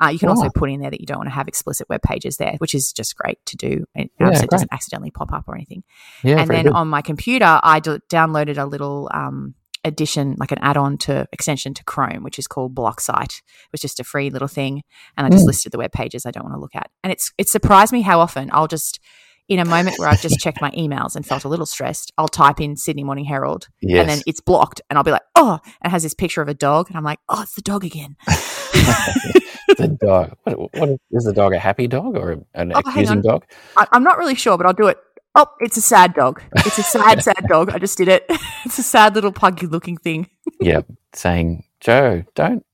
Uh, 0.02 0.10
you 0.10 0.20
can 0.20 0.30
also 0.30 0.46
Oh. 0.46 0.52
put 0.54 0.70
in 0.70 0.80
there 0.80 0.92
that 0.92 1.00
you 1.02 1.08
don't 1.08 1.18
want 1.18 1.30
to 1.30 1.34
have 1.34 1.48
explicit 1.48 1.90
web 1.90 2.04
pages 2.04 2.38
there, 2.38 2.54
which 2.60 2.76
is 2.76 2.94
just 2.94 3.18
great 3.18 3.44
to 3.48 3.58
do. 3.58 3.86
And 3.96 4.10
Yeah, 4.20 4.34
so 4.34 4.44
it 4.44 4.52
doesn't 4.52 4.72
accidentally 4.72 5.10
pop 5.12 5.34
up 5.34 5.46
or 5.48 5.56
anything 5.56 5.84
Yeah. 6.24 6.38
and 6.40 6.50
then 6.50 6.66
good. 6.66 6.74
on 6.74 6.88
my 6.88 7.02
computer, 7.02 7.60
I 7.64 7.80
d- 7.80 7.98
downloaded 8.10 8.60
a 8.60 8.66
little 8.66 9.10
um, 9.12 9.56
addition, 9.84 10.36
like 10.38 10.52
an 10.52 10.60
add-on 10.62 10.98
to 11.00 11.28
extension 11.32 11.74
to 11.74 11.84
Chrome, 11.84 12.24
which 12.24 12.38
is 12.40 12.48
called 12.48 12.76
Block 12.76 13.00
Site. 13.02 13.42
It 13.48 13.72
was 13.72 13.82
just 13.82 14.00
a 14.00 14.04
free 14.04 14.30
little 14.30 14.48
thing, 14.48 14.84
and 15.18 15.26
I 15.26 15.30
just 15.30 15.44
Mm. 15.46 15.48
listed 15.48 15.72
the 15.72 15.78
web 15.78 15.92
pages 15.92 16.26
I 16.26 16.32
don't 16.32 16.44
want 16.44 16.56
to 16.56 16.60
look 16.60 16.76
at. 16.76 16.90
And 17.04 17.12
it's 17.14 17.32
it 17.38 17.48
surprised 17.50 17.94
me 17.94 18.02
how 18.02 18.20
often 18.20 18.50
I'll 18.52 18.68
just 18.68 19.00
in 19.48 19.58
a 19.58 19.66
moment 19.66 19.98
where 19.98 20.08
I've 20.08 20.22
just 20.22 20.40
checked 20.44 20.62
my 20.62 20.70
emails 20.72 21.16
and 21.16 21.26
felt 21.26 21.44
a 21.44 21.48
little 21.50 21.66
stressed, 21.66 22.12
I'll 22.20 22.28
type 22.28 22.62
in 22.62 22.76
Sydney 22.78 23.04
Morning 23.04 23.26
Herald, 23.26 23.68
yes. 23.82 24.02
and 24.02 24.08
then 24.10 24.22
it's 24.28 24.42
blocked, 24.42 24.80
and 24.90 24.98
I'll 24.98 25.04
be 25.04 25.10
like, 25.10 25.24
oh, 25.36 25.58
and 25.82 25.90
it 25.90 25.92
has 25.92 26.04
this 26.04 26.14
picture 26.14 26.44
of 26.44 26.48
a 26.50 26.54
dog, 26.54 26.88
and 26.90 26.96
I'm 26.96 27.04
like, 27.04 27.18
oh, 27.30 27.42
it's 27.42 27.56
the 27.56 27.64
dog 27.64 27.84
again. 27.84 28.16
the 28.28 29.98
dog. 30.00 30.36
What, 30.44 30.74
what 30.76 30.90
is 31.12 31.24
the 31.24 31.34
dog? 31.34 31.54
A 31.54 31.60
happy 31.60 31.88
dog 31.88 32.16
or 32.16 32.44
an 32.54 32.74
Oh, 32.74 32.80
accusing 32.80 33.22
dog? 33.22 33.46
I, 33.78 33.88
I'm 33.92 34.04
not 34.04 34.18
really 34.18 34.36
sure, 34.36 34.58
but 34.58 34.66
I'll 34.66 34.74
do 34.74 34.88
it. 34.88 34.98
Oh, 35.36 35.46
it's 35.60 35.78
a 35.78 35.82
sad 35.82 36.14
dog. 36.16 36.42
It's 36.56 36.78
a 36.80 36.84
sad, 36.84 37.24
sad 37.28 37.46
dog. 37.48 37.70
I 37.70 37.78
just 37.78 37.98
did 37.98 38.08
it. 38.08 38.26
It's 38.66 38.78
a 38.78 38.84
sad 38.84 39.16
little 39.16 39.32
puggy 39.32 39.68
looking 39.68 39.98
thing. 39.98 40.30
Yeah, 40.62 40.82
saying, 41.14 41.64
Joe, 41.80 42.24
don't 42.36 42.66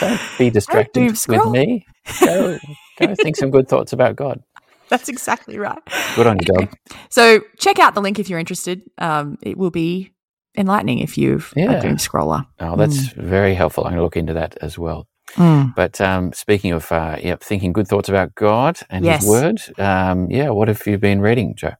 don't 0.00 0.20
be 0.38 0.50
distracted 0.50 0.92
doom 0.94 1.14
with 1.28 1.52
me. 1.52 1.86
Go, 2.20 2.58
go 2.98 3.14
think 3.14 3.36
some 3.36 3.50
good 3.52 3.68
thoughts 3.68 3.92
about 3.92 4.16
God. 4.16 4.42
That's 4.88 5.08
exactly 5.08 5.56
right. 5.58 5.78
Good 6.16 6.26
on 6.26 6.38
you, 6.40 6.46
dog. 6.54 6.74
So 7.10 7.40
check 7.58 7.78
out 7.78 7.94
the 7.94 8.00
link 8.00 8.18
if 8.18 8.28
you're 8.28 8.40
interested. 8.40 8.82
Um, 8.98 9.38
it 9.42 9.56
will 9.56 9.70
be 9.70 10.12
enlightening 10.56 10.98
if 10.98 11.16
you've 11.16 11.52
Yeah. 11.54 11.72
a 11.74 11.80
doom 11.82 11.96
scroller. 11.98 12.46
Oh, 12.58 12.74
that's 12.74 13.10
Mm. 13.10 13.22
very 13.22 13.54
helpful. 13.54 13.84
I'm 13.84 13.90
going 13.90 13.98
to 13.98 14.02
look 14.02 14.16
into 14.16 14.32
that 14.34 14.56
as 14.60 14.76
well. 14.78 15.06
But 15.36 16.00
um, 16.00 16.32
speaking 16.32 16.72
of, 16.72 16.90
uh, 16.90 17.16
yep, 17.22 17.42
thinking 17.42 17.72
good 17.72 17.86
thoughts 17.88 18.08
about 18.08 18.34
God 18.34 18.78
and 18.90 19.04
Yes. 19.04 19.22
His 19.22 19.30
Word. 19.30 19.60
Um, 19.78 20.30
yeah, 20.30 20.50
what 20.50 20.68
have 20.68 20.86
you 20.86 20.98
been 20.98 21.20
reading, 21.20 21.54
Joe? 21.54 21.74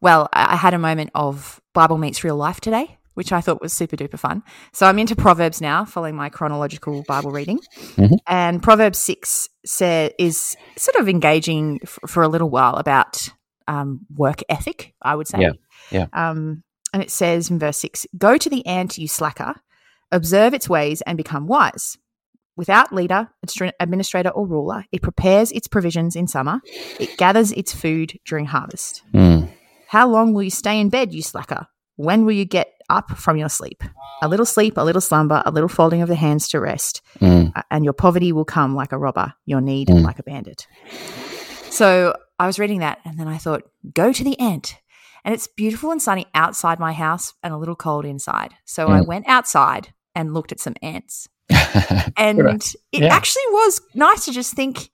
Well, 0.00 0.28
I 0.32 0.56
had 0.56 0.74
a 0.74 0.78
moment 0.78 1.10
of 1.14 1.60
Bible 1.72 1.98
meets 1.98 2.22
real 2.22 2.36
life 2.36 2.60
today, 2.60 2.98
which 3.14 3.32
I 3.32 3.40
thought 3.40 3.62
was 3.62 3.72
super 3.72 3.96
duper 3.96 4.18
fun. 4.18 4.42
So 4.72 4.86
I'm 4.86 4.98
into 4.98 5.16
Proverbs 5.16 5.60
now, 5.60 5.84
following 5.84 6.14
my 6.14 6.28
chronological 6.28 7.02
Bible 7.08 7.30
reading. 7.30 7.58
Mhm. 7.96 8.18
And 8.26 8.62
Proverbs 8.62 8.98
6 8.98 9.48
say, 9.64 10.12
is 10.18 10.56
sort 10.76 10.96
of 10.96 11.08
engaging 11.08 11.80
f- 11.82 11.98
for 12.06 12.22
a 12.22 12.28
little 12.28 12.50
while 12.50 12.74
about 12.76 13.28
um, 13.66 14.00
work 14.14 14.40
ethic, 14.50 14.92
I 15.00 15.14
would 15.16 15.26
say. 15.26 15.38
Yeah, 15.40 15.52
yeah. 15.90 16.06
Um, 16.12 16.64
and 16.92 17.02
it 17.02 17.10
says 17.10 17.48
in 17.50 17.58
verse 17.58 17.78
6 17.78 18.06
Go 18.18 18.36
to 18.36 18.50
the 18.50 18.64
ant, 18.66 18.98
you 18.98 19.08
slacker, 19.08 19.54
observe 20.12 20.52
its 20.52 20.68
ways 20.68 21.00
and 21.02 21.16
become 21.16 21.46
wise. 21.46 21.96
Without 22.56 22.92
leader, 22.92 23.28
administrator, 23.80 24.28
or 24.30 24.46
ruler, 24.46 24.84
it 24.92 25.02
prepares 25.02 25.50
its 25.52 25.66
provisions 25.66 26.14
in 26.14 26.28
summer. 26.28 26.60
It 27.00 27.16
gathers 27.18 27.50
its 27.52 27.74
food 27.74 28.18
during 28.24 28.46
harvest. 28.46 29.02
Mm. 29.12 29.50
How 29.88 30.08
long 30.08 30.34
will 30.34 30.44
you 30.44 30.50
stay 30.50 30.78
in 30.80 30.88
bed, 30.88 31.12
you 31.12 31.22
slacker? 31.22 31.66
When 31.96 32.24
will 32.24 32.32
you 32.32 32.44
get 32.44 32.68
up 32.88 33.10
from 33.16 33.36
your 33.36 33.48
sleep? 33.48 33.82
A 34.22 34.28
little 34.28 34.46
sleep, 34.46 34.76
a 34.76 34.82
little 34.82 35.00
slumber, 35.00 35.42
a 35.44 35.50
little 35.50 35.68
folding 35.68 36.02
of 36.02 36.08
the 36.08 36.14
hands 36.14 36.48
to 36.48 36.60
rest, 36.60 37.02
Mm. 37.20 37.52
uh, 37.56 37.62
and 37.70 37.84
your 37.84 37.92
poverty 37.92 38.32
will 38.32 38.44
come 38.44 38.74
like 38.74 38.92
a 38.92 38.98
robber, 38.98 39.34
your 39.46 39.60
need 39.60 39.88
Mm. 39.88 40.02
like 40.04 40.18
a 40.18 40.22
bandit. 40.22 40.66
So 41.70 42.14
I 42.38 42.46
was 42.46 42.58
reading 42.58 42.80
that, 42.80 42.98
and 43.04 43.18
then 43.18 43.28
I 43.28 43.36
thought, 43.38 43.62
go 43.94 44.12
to 44.12 44.24
the 44.24 44.38
ant. 44.38 44.76
And 45.24 45.34
it's 45.34 45.46
beautiful 45.46 45.90
and 45.90 46.02
sunny 46.02 46.26
outside 46.34 46.78
my 46.78 46.92
house 46.92 47.32
and 47.42 47.52
a 47.54 47.56
little 47.56 47.76
cold 47.76 48.04
inside. 48.04 48.54
So 48.64 48.88
I 48.88 49.00
Mm. 49.00 49.06
went 49.06 49.28
outside 49.28 49.94
and 50.14 50.34
looked 50.34 50.52
at 50.52 50.60
some 50.60 50.74
ants. 50.82 51.28
And 52.16 52.62
it 52.92 53.02
actually 53.02 53.42
was 53.50 53.80
nice 53.94 54.24
to 54.26 54.32
just 54.32 54.54
think, 54.54 54.90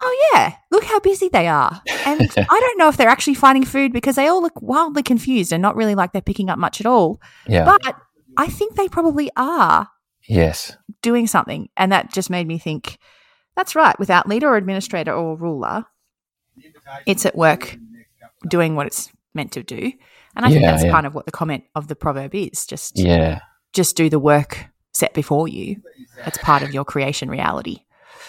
oh, 0.00 0.30
yeah, 0.32 0.54
look 0.70 0.84
how 0.84 1.00
busy 1.00 1.28
they 1.28 1.48
are. 1.48 1.82
And 2.06 2.20
I 2.36 2.60
don't 2.60 2.78
know 2.78 2.88
if 2.88 2.96
they're 2.96 3.08
actually 3.08 3.34
finding 3.34 3.64
food 3.64 3.92
because 3.92 4.16
they 4.16 4.28
all 4.28 4.40
look 4.40 4.60
wildly 4.62 5.02
confused 5.02 5.52
and 5.52 5.60
not 5.60 5.76
really 5.76 5.94
like 5.94 6.12
they're 6.12 6.22
picking 6.22 6.50
up 6.50 6.58
much 6.58 6.80
at 6.80 6.86
all. 6.86 7.20
yeah. 7.46 7.64
But 7.64 7.96
I 8.36 8.46
think 8.48 8.76
they 8.76 8.88
probably 8.88 9.30
are. 9.36 9.88
Yes. 10.28 10.76
Doing 11.02 11.26
something. 11.26 11.68
And 11.76 11.92
that 11.92 12.12
just 12.12 12.30
made 12.30 12.46
me 12.46 12.58
think 12.58 12.98
that's 13.56 13.74
right. 13.74 13.98
Without 13.98 14.28
leader 14.28 14.48
or 14.48 14.56
administrator 14.56 15.12
or 15.12 15.36
ruler, 15.36 15.84
it's 17.06 17.26
at 17.26 17.36
work 17.36 17.76
doing 18.48 18.76
what 18.76 18.86
it's 18.86 19.10
meant 19.34 19.52
to 19.52 19.62
do. 19.62 19.92
And 20.36 20.44
I 20.44 20.48
yeah, 20.48 20.54
think 20.54 20.64
that's 20.64 20.84
yeah. 20.84 20.90
kind 20.90 21.06
of 21.06 21.14
what 21.14 21.26
the 21.26 21.32
comment 21.32 21.64
of 21.74 21.88
the 21.88 21.96
proverb 21.96 22.34
is. 22.34 22.66
Just 22.66 22.98
yeah. 22.98 23.40
just 23.72 23.96
do 23.96 24.08
the 24.08 24.18
work 24.18 24.66
set 24.94 25.12
before 25.14 25.48
you. 25.48 25.82
That's 26.24 26.38
part 26.38 26.62
of 26.62 26.72
your 26.72 26.84
creation 26.84 27.28
reality. 27.28 27.80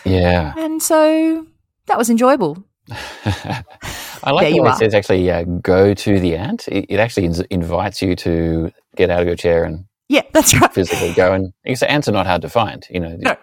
Yeah. 0.03 0.53
And 0.57 0.81
so 0.81 1.48
that 1.88 1.98
was 1.98 2.10
enjoyable. 2.10 2.63
I 2.91 4.31
like 4.31 4.53
the 4.53 4.62
way 4.62 4.69
it 4.69 4.77
says 4.77 4.93
actually 4.93 5.29
uh, 5.31 5.43
go 5.43 5.93
to 5.93 6.19
the 6.19 6.36
ant. 6.36 6.67
It, 6.67 6.86
it 6.89 7.00
actually 7.00 7.31
invites 7.50 8.01
you 8.01 8.15
to 8.17 8.72
get 8.95 9.10
out 9.10 9.22
of 9.22 9.27
your 9.27 9.36
chair 9.36 9.63
and 9.63 9.86
yeah, 10.07 10.22
that's 10.34 10.60
right. 10.60 10.72
Physically 10.72 11.13
go 11.13 11.34
and 11.34 11.51
because 11.63 11.81
ants 11.84 12.07
are 12.07 12.12
not 12.12 12.27
hard 12.27 12.43
to 12.43 12.50
find. 12.50 12.86
You 12.91 13.00
know, 13.00 13.17
no. 13.19 13.36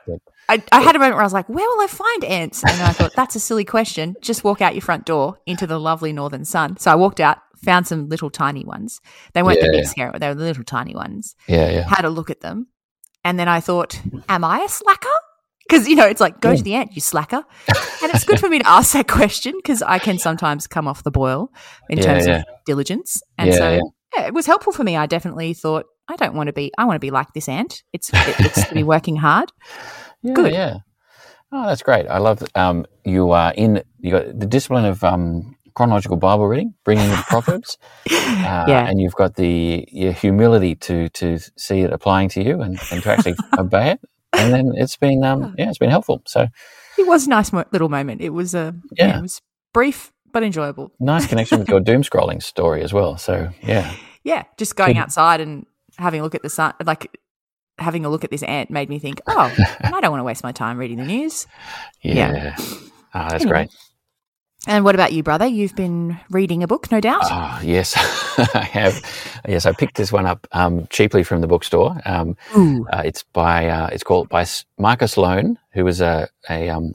I, 0.48 0.62
I 0.70 0.80
had 0.80 0.94
a 0.94 0.98
moment 0.98 1.14
where 1.14 1.22
I 1.22 1.26
was 1.26 1.32
like, 1.32 1.48
where 1.48 1.66
will 1.66 1.80
I 1.80 1.86
find 1.86 2.24
ants? 2.24 2.62
And 2.62 2.82
I 2.82 2.92
thought, 2.92 3.12
that's 3.16 3.34
a 3.34 3.40
silly 3.40 3.64
question. 3.64 4.16
Just 4.20 4.44
walk 4.44 4.60
out 4.60 4.74
your 4.74 4.82
front 4.82 5.06
door 5.06 5.38
into 5.46 5.66
the 5.66 5.80
lovely 5.80 6.12
northern 6.12 6.44
sun. 6.44 6.76
So 6.76 6.90
I 6.90 6.94
walked 6.94 7.20
out, 7.20 7.38
found 7.64 7.86
some 7.86 8.08
little 8.08 8.30
tiny 8.30 8.64
ones. 8.64 9.00
They 9.32 9.42
weren't 9.42 9.58
yeah, 9.60 9.66
the 9.66 9.72
big 9.72 9.86
scary, 9.86 10.18
they 10.18 10.28
were 10.28 10.34
the 10.34 10.44
little 10.44 10.64
tiny 10.64 10.94
ones. 10.94 11.34
Yeah, 11.48 11.70
yeah. 11.70 11.88
Had 11.88 12.04
a 12.04 12.10
look 12.10 12.30
at 12.30 12.42
them. 12.42 12.68
And 13.24 13.38
then 13.38 13.48
I 13.48 13.60
thought, 13.60 14.00
am 14.28 14.44
I 14.44 14.60
a 14.60 14.68
slacker? 14.68 15.08
Because, 15.68 15.88
you 15.88 15.94
know, 15.94 16.06
it's 16.06 16.20
like, 16.20 16.40
go 16.40 16.50
yeah. 16.50 16.56
to 16.56 16.62
the 16.62 16.74
ant, 16.74 16.94
you 16.94 17.00
slacker. 17.00 17.44
and 17.68 18.12
it's 18.12 18.24
good 18.24 18.40
for 18.40 18.48
me 18.48 18.58
to 18.58 18.68
ask 18.68 18.92
that 18.92 19.08
question 19.08 19.54
because 19.56 19.80
I 19.80 19.98
can 19.98 20.18
sometimes 20.18 20.66
come 20.66 20.88
off 20.88 21.02
the 21.02 21.10
boil 21.10 21.52
in 21.88 21.98
yeah, 21.98 22.04
terms 22.04 22.26
of 22.26 22.44
diligence. 22.66 23.22
And 23.38 23.54
so, 23.54 23.80
yeah, 24.16 24.26
it 24.26 24.34
was 24.34 24.46
helpful 24.46 24.72
for 24.72 24.84
me. 24.84 24.96
I 24.96 25.06
definitely 25.06 25.54
thought, 25.54 25.86
I 26.08 26.16
don't 26.16 26.34
want 26.34 26.48
to 26.48 26.52
be, 26.52 26.72
I 26.76 26.84
want 26.84 26.96
to 26.96 27.00
be 27.00 27.10
like 27.10 27.32
this 27.32 27.48
ant. 27.48 27.84
It's, 27.92 28.10
it's 28.12 28.68
to 28.68 28.74
be 28.74 28.82
working 28.82 29.16
hard. 29.16 29.52
Yeah, 30.24 30.34
Good. 30.34 30.52
Yeah. 30.52 30.76
Oh, 31.50 31.66
that's 31.66 31.82
great. 31.82 32.06
I 32.06 32.18
love 32.18 32.38
that 32.38 32.56
um, 32.56 32.86
you 33.04 33.32
are 33.32 33.52
in 33.52 33.82
you 33.98 34.12
got 34.12 34.38
the 34.38 34.46
discipline 34.46 34.86
of 34.86 35.04
um, 35.04 35.56
chronological 35.74 36.16
Bible 36.16 36.46
reading, 36.48 36.74
bringing 36.84 37.04
in 37.04 37.10
the 37.10 37.24
Proverbs. 37.28 37.78
Uh, 38.42 38.64
yeah. 38.66 38.88
And 38.88 39.00
you've 39.00 39.14
got 39.14 39.36
the 39.36 39.86
your 39.92 40.12
humility 40.12 40.74
to 40.74 41.08
to 41.10 41.38
see 41.56 41.80
it 41.80 41.92
applying 41.92 42.28
to 42.30 42.42
you 42.42 42.60
and, 42.60 42.78
and 42.90 43.02
to 43.02 43.10
actually 43.10 43.34
obey 43.58 43.92
it. 43.92 44.00
And 44.32 44.52
then 44.52 44.72
it's 44.74 44.96
been 44.96 45.22
um, 45.22 45.54
yeah, 45.56 45.68
it's 45.68 45.78
been 45.78 45.90
helpful. 45.90 46.22
So 46.26 46.48
it 46.98 47.06
was 47.06 47.26
a 47.26 47.30
nice 47.30 47.52
mo- 47.52 47.64
little 47.72 47.88
moment. 47.88 48.20
It 48.20 48.30
was 48.30 48.54
a 48.54 48.58
uh, 48.58 48.72
yeah. 48.96 49.06
yeah, 49.06 49.18
it 49.18 49.22
was 49.22 49.40
brief 49.72 50.12
but 50.32 50.42
enjoyable. 50.42 50.92
Nice 50.98 51.26
connection 51.26 51.60
with 51.60 51.68
your 51.68 51.80
doom 51.80 52.02
scrolling 52.02 52.42
story 52.42 52.82
as 52.82 52.92
well. 52.92 53.16
So 53.16 53.50
yeah, 53.62 53.94
yeah, 54.24 54.44
just 54.56 54.76
going 54.76 54.94
Good. 54.94 55.00
outside 55.00 55.40
and 55.40 55.66
having 55.98 56.20
a 56.20 56.24
look 56.24 56.34
at 56.34 56.42
the 56.42 56.50
sun, 56.50 56.74
like 56.84 57.16
having 57.78 58.04
a 58.04 58.08
look 58.08 58.24
at 58.24 58.30
this 58.30 58.42
ant 58.42 58.70
made 58.70 58.88
me 58.88 58.98
think, 58.98 59.20
oh, 59.26 59.54
I 59.80 60.00
don't 60.00 60.10
want 60.10 60.20
to 60.20 60.24
waste 60.24 60.42
my 60.42 60.52
time 60.52 60.78
reading 60.78 60.98
the 60.98 61.04
news. 61.04 61.46
Yeah. 62.02 62.32
yeah. 62.32 62.56
Oh, 62.58 63.28
that's 63.28 63.44
anyway. 63.44 63.50
great. 63.50 63.70
And 64.68 64.84
what 64.84 64.94
about 64.94 65.12
you, 65.12 65.22
brother? 65.22 65.46
You've 65.46 65.74
been 65.74 66.20
reading 66.30 66.62
a 66.62 66.68
book, 66.68 66.92
no 66.92 67.00
doubt. 67.00 67.22
Oh, 67.24 67.60
yes, 67.64 67.94
I 68.54 68.62
have. 68.62 68.94
Yes, 69.48 69.66
I 69.66 69.72
picked 69.72 69.96
this 69.96 70.12
one 70.12 70.24
up 70.24 70.46
um, 70.52 70.86
cheaply 70.88 71.24
from 71.24 71.40
the 71.40 71.48
bookstore. 71.48 72.00
Um, 72.04 72.36
uh, 72.92 73.02
it's 73.04 73.24
by 73.32 73.68
uh, 73.68 73.88
it's 73.88 74.04
called 74.04 74.28
by 74.28 74.46
Marcus 74.78 75.16
Loane, 75.16 75.58
who 75.72 75.84
was 75.84 76.00
a, 76.00 76.28
a 76.48 76.68
um, 76.68 76.94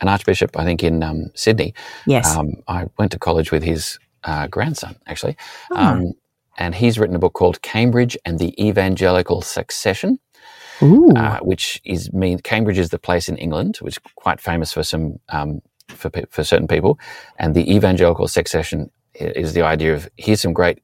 an 0.00 0.08
archbishop, 0.08 0.58
I 0.58 0.64
think, 0.64 0.82
in 0.82 1.02
um, 1.04 1.30
Sydney. 1.34 1.74
Yes, 2.06 2.36
um, 2.36 2.54
I 2.66 2.86
went 2.98 3.12
to 3.12 3.18
college 3.20 3.52
with 3.52 3.62
his 3.62 3.98
uh, 4.24 4.48
grandson, 4.48 4.96
actually. 5.06 5.36
Oh 5.70 6.12
and 6.56 6.74
he's 6.74 6.98
written 6.98 7.16
a 7.16 7.18
book 7.18 7.32
called 7.32 7.62
Cambridge 7.62 8.16
and 8.24 8.38
the 8.38 8.54
Evangelical 8.64 9.42
Succession. 9.42 10.18
Uh, 11.16 11.38
which 11.38 11.80
is 11.84 12.12
mean 12.12 12.38
Cambridge 12.40 12.78
is 12.78 12.88
the 12.88 12.98
place 12.98 13.28
in 13.28 13.36
England, 13.36 13.76
which 13.76 13.94
is 13.94 14.02
quite 14.16 14.40
famous 14.40 14.72
for 14.72 14.82
some 14.82 15.20
um, 15.28 15.62
for 15.88 16.10
for 16.30 16.44
certain 16.44 16.68
people, 16.68 16.98
and 17.38 17.54
the 17.54 17.74
evangelical 17.74 18.28
succession 18.28 18.90
is 19.14 19.54
the 19.54 19.62
idea 19.62 19.94
of 19.94 20.08
here's 20.16 20.40
some 20.40 20.52
great 20.52 20.80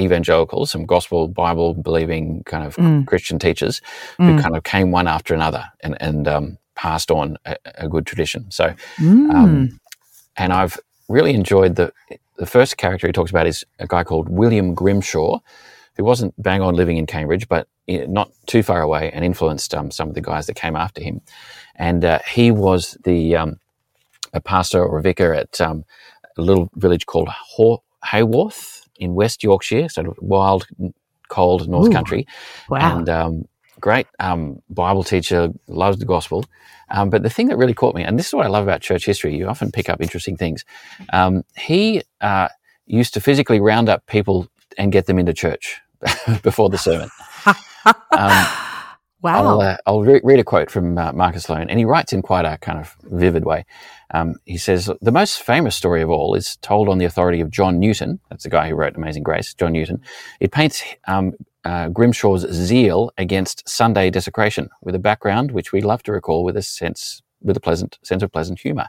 evangelicals, 0.00 0.70
some 0.70 0.86
gospel 0.86 1.28
Bible 1.28 1.74
believing 1.74 2.42
kind 2.44 2.66
of 2.66 2.76
mm. 2.76 3.06
Christian 3.06 3.38
teachers 3.38 3.80
who 4.18 4.24
mm. 4.24 4.42
kind 4.42 4.56
of 4.56 4.62
came 4.62 4.90
one 4.90 5.08
after 5.08 5.34
another 5.34 5.64
and 5.80 5.96
and 6.00 6.28
um, 6.28 6.58
passed 6.74 7.10
on 7.10 7.36
a, 7.44 7.56
a, 7.76 7.88
good 7.88 8.06
tradition. 8.06 8.50
So, 8.50 8.74
mm. 8.96 9.34
um, 9.34 9.80
and 10.36 10.52
I've 10.52 10.78
really 11.08 11.34
enjoyed 11.34 11.76
the 11.76 11.92
the 12.36 12.46
first 12.46 12.76
character 12.76 13.06
he 13.06 13.12
talks 13.12 13.30
about 13.30 13.46
is 13.46 13.64
a 13.78 13.86
guy 13.86 14.04
called 14.04 14.28
William 14.28 14.74
Grimshaw, 14.74 15.38
who 15.96 16.04
wasn't 16.04 16.34
bang 16.42 16.62
on 16.62 16.74
living 16.74 16.96
in 16.96 17.06
Cambridge, 17.06 17.48
but 17.48 17.68
not 17.88 18.32
too 18.46 18.62
far 18.62 18.80
away 18.80 19.10
and 19.12 19.24
influenced 19.24 19.74
um, 19.74 19.90
some 19.90 20.08
of 20.08 20.14
the 20.14 20.20
guys 20.20 20.46
that 20.46 20.54
came 20.54 20.76
after 20.76 21.02
him. 21.02 21.20
And 21.76 22.04
uh, 22.04 22.20
he 22.28 22.50
was 22.50 22.96
the 23.04 23.36
um, 23.36 23.58
a 24.32 24.40
pastor 24.40 24.84
or 24.84 24.98
a 24.98 25.02
vicar 25.02 25.32
at 25.34 25.60
um, 25.60 25.84
a 26.36 26.42
little 26.42 26.70
village 26.74 27.06
called 27.06 27.28
Haw- 27.28 27.82
Haworth 28.04 28.88
in 28.96 29.14
West 29.14 29.42
Yorkshire, 29.42 29.88
sort 29.88 30.06
of 30.06 30.16
wild, 30.20 30.66
cold 31.28 31.68
North 31.68 31.88
Ooh, 31.88 31.92
Country. 31.92 32.26
Wow. 32.68 32.98
And 32.98 33.08
um, 33.08 33.48
great 33.80 34.06
um, 34.18 34.62
Bible 34.70 35.02
teacher, 35.02 35.48
loves 35.66 35.98
the 35.98 36.06
gospel. 36.06 36.44
Um, 36.90 37.10
but 37.10 37.22
the 37.22 37.30
thing 37.30 37.48
that 37.48 37.56
really 37.56 37.74
caught 37.74 37.94
me, 37.94 38.02
and 38.02 38.18
this 38.18 38.28
is 38.28 38.34
what 38.34 38.46
I 38.46 38.48
love 38.48 38.64
about 38.64 38.80
church 38.80 39.04
history, 39.04 39.36
you 39.36 39.46
often 39.46 39.70
pick 39.70 39.88
up 39.88 40.00
interesting 40.00 40.36
things. 40.36 40.64
Um, 41.12 41.44
he 41.56 42.02
uh, 42.20 42.48
used 42.86 43.14
to 43.14 43.20
physically 43.20 43.60
round 43.60 43.88
up 43.88 44.06
people 44.06 44.48
and 44.78 44.92
get 44.92 45.06
them 45.06 45.18
into 45.18 45.32
church 45.32 45.80
before 46.42 46.70
the 46.70 46.78
sermon. 46.78 47.10
Wow. 49.22 49.46
I'll, 49.46 49.60
uh, 49.60 49.76
I'll 49.86 50.02
re- 50.02 50.20
read 50.24 50.40
a 50.40 50.44
quote 50.44 50.68
from 50.68 50.98
uh, 50.98 51.12
Marcus 51.12 51.48
Loane, 51.48 51.70
and 51.70 51.78
he 51.78 51.84
writes 51.84 52.12
in 52.12 52.22
quite 52.22 52.44
a 52.44 52.58
kind 52.58 52.80
of 52.80 52.96
vivid 53.04 53.44
way. 53.44 53.64
Um, 54.12 54.34
he 54.46 54.58
says, 54.58 54.90
The 55.00 55.12
most 55.12 55.42
famous 55.42 55.76
story 55.76 56.02
of 56.02 56.10
all 56.10 56.34
is 56.34 56.56
told 56.56 56.88
on 56.88 56.98
the 56.98 57.04
authority 57.04 57.40
of 57.40 57.48
John 57.48 57.78
Newton. 57.78 58.18
That's 58.30 58.42
the 58.42 58.50
guy 58.50 58.68
who 58.68 58.74
wrote 58.74 58.96
Amazing 58.96 59.22
Grace, 59.22 59.54
John 59.54 59.72
Newton. 59.72 60.00
It 60.40 60.50
paints 60.50 60.82
um, 61.06 61.34
uh, 61.64 61.88
Grimshaw's 61.90 62.50
zeal 62.52 63.12
against 63.16 63.68
Sunday 63.68 64.10
desecration 64.10 64.68
with 64.82 64.96
a 64.96 64.98
background 64.98 65.52
which 65.52 65.72
we 65.72 65.80
love 65.80 66.02
to 66.04 66.12
recall 66.12 66.42
with 66.42 66.56
a 66.56 66.62
sense, 66.62 67.22
with 67.40 67.56
a 67.56 67.60
pleasant 67.60 68.00
sense 68.02 68.24
of 68.24 68.32
pleasant 68.32 68.58
humour. 68.58 68.88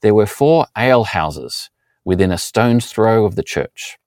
There 0.00 0.14
were 0.14 0.26
four 0.26 0.66
ale 0.78 1.04
houses 1.04 1.70
within 2.04 2.30
a 2.30 2.38
stone's 2.38 2.86
throw 2.92 3.24
of 3.24 3.34
the 3.34 3.42
church, 3.42 3.98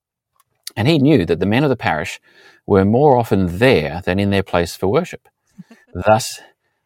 and 0.78 0.88
he 0.88 1.00
knew 1.00 1.25
that 1.25 1.42
the 1.42 1.46
men 1.46 1.66
of 1.66 1.70
the 1.70 1.75
parish 1.75 2.22
were 2.66 2.86
more 2.86 3.18
often 3.18 3.58
there 3.58 4.01
than 4.06 4.20
in 4.20 4.30
their 4.30 4.44
place 4.44 4.78
for 4.78 4.88
worship. 4.88 5.28
Thus, 5.94 6.42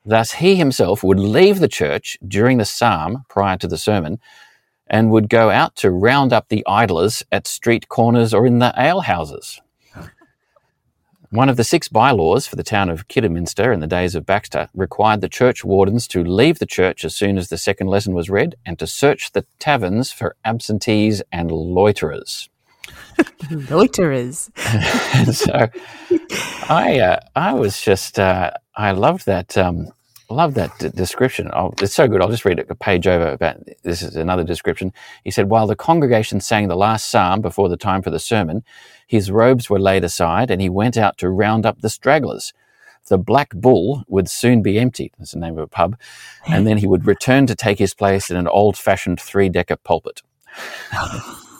thus 0.06 0.34
he 0.34 0.56
himself 0.56 1.04
would 1.04 1.20
leave 1.20 1.60
the 1.60 1.68
church 1.68 2.18
during 2.28 2.58
the 2.58 2.66
psalm 2.66 3.24
prior 3.30 3.58
to 3.58 3.68
the 3.68 3.78
sermon 3.78 4.20
and 4.88 5.12
would 5.12 5.30
go 5.30 5.50
out 5.50 5.76
to 5.78 5.90
round 5.90 6.34
up 6.34 6.50
the 6.50 6.64
idlers 6.68 7.24
at 7.32 7.48
street 7.48 7.88
corners 7.88 8.34
or 8.34 8.46
in 8.46 8.60
the 8.60 8.74
alehouses. 8.78 9.60
One 11.34 11.50
of 11.50 11.58
the 11.58 11.64
six 11.64 11.88
bylaws 11.88 12.46
for 12.46 12.58
the 12.58 12.64
town 12.64 12.92
of 12.92 13.08
Kidderminster 13.08 13.74
in 13.74 13.80
the 13.80 13.88
days 13.88 14.14
of 14.14 14.24
Baxter 14.24 14.70
required 14.76 15.22
the 15.22 15.28
church 15.28 15.66
wardens 15.66 16.08
to 16.10 16.24
leave 16.24 16.60
the 16.60 16.68
church 16.68 17.04
as 17.04 17.16
soon 17.16 17.40
as 17.40 17.48
the 17.50 17.58
second 17.58 17.88
lesson 17.88 18.14
was 18.14 18.30
read 18.30 18.54
and 18.68 18.78
to 18.78 18.86
search 18.86 19.32
the 19.32 19.44
taverns 19.58 20.12
for 20.12 20.36
absentees 20.46 21.24
and 21.32 21.52
loiterers. 21.52 22.50
loiterers. 23.70 24.50
so 25.32 25.70
I, 26.70 27.00
uh, 27.00 27.20
I 27.36 27.54
was 27.54 27.82
just, 27.82 28.20
uh, 28.20 28.52
I 28.76 28.92
loved 28.92 29.26
that. 29.26 29.58
Um, 29.58 29.90
love 30.30 30.56
that 30.56 30.78
d- 30.80 30.90
description. 30.90 31.50
Oh, 31.54 31.74
it's 31.82 31.94
so 31.94 32.08
good. 32.08 32.22
I'll 32.22 32.30
just 32.30 32.46
read 32.46 32.60
a 32.60 32.76
page 32.76 33.08
over 33.08 33.28
about 33.28 33.58
this 33.84 34.02
is 34.02 34.16
another 34.16 34.44
description. 34.44 34.92
He 35.24 35.32
said, 35.32 35.50
While 35.50 35.68
the 35.68 35.76
congregation 35.76 36.40
sang 36.42 36.68
the 36.68 36.76
last 36.76 37.10
psalm 37.10 37.42
before 37.42 37.70
the 37.70 37.78
time 37.78 38.02
for 38.02 38.10
the 38.10 38.20
sermon, 38.20 38.64
his 39.08 39.32
robes 39.32 39.70
were 39.70 39.80
laid 39.80 40.04
aside 40.04 40.50
and 40.50 40.62
he 40.62 40.70
went 40.70 40.98
out 40.98 41.18
to 41.20 41.30
round 41.30 41.66
up 41.66 41.82
the 41.82 41.90
stragglers. 41.90 42.54
The 43.08 43.18
Black 43.18 43.50
Bull 43.54 44.04
would 44.08 44.30
soon 44.30 44.62
be 44.62 44.80
empty. 44.80 45.12
That's 45.18 45.34
the 45.34 45.40
name 45.40 45.58
of 45.58 45.64
a 45.64 45.68
pub. 45.68 45.98
And 46.48 46.66
then 46.66 46.78
he 46.78 46.88
would 46.88 47.06
return 47.06 47.48
to 47.48 47.56
take 47.56 47.78
his 47.78 47.94
place 47.94 48.30
in 48.30 48.38
an 48.38 48.48
old 48.48 48.78
fashioned 48.78 49.20
three 49.20 49.50
decker 49.50 49.76
pulpit. 49.76 50.22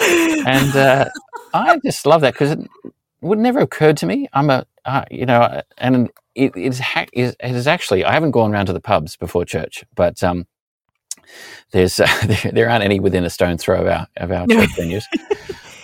and 0.00 0.76
uh, 0.76 1.08
I 1.54 1.78
just 1.84 2.06
love 2.06 2.20
that 2.22 2.34
because 2.34 2.52
it 2.52 2.70
would 3.20 3.38
never 3.38 3.60
have 3.60 3.66
occurred 3.66 3.96
to 3.98 4.06
me. 4.06 4.28
I'm 4.32 4.50
a, 4.50 4.66
uh, 4.84 5.04
you 5.10 5.26
know, 5.26 5.62
and 5.78 6.10
it, 6.34 6.52
it's 6.56 6.78
ha- 6.78 7.06
it 7.12 7.36
is 7.42 7.66
actually 7.66 8.04
I 8.04 8.12
haven't 8.12 8.32
gone 8.32 8.52
around 8.52 8.66
to 8.66 8.72
the 8.72 8.80
pubs 8.80 9.16
before 9.16 9.44
church, 9.44 9.84
but 9.94 10.22
um, 10.22 10.46
there's 11.70 11.98
uh, 12.00 12.06
there, 12.26 12.52
there, 12.52 12.70
aren't 12.70 12.84
any 12.84 13.00
within 13.00 13.24
a 13.24 13.30
stone 13.30 13.58
throw 13.58 13.80
of 13.80 13.86
our 13.86 14.06
of 14.16 14.30
our 14.30 14.46
church 14.46 14.70
venues. 14.70 15.04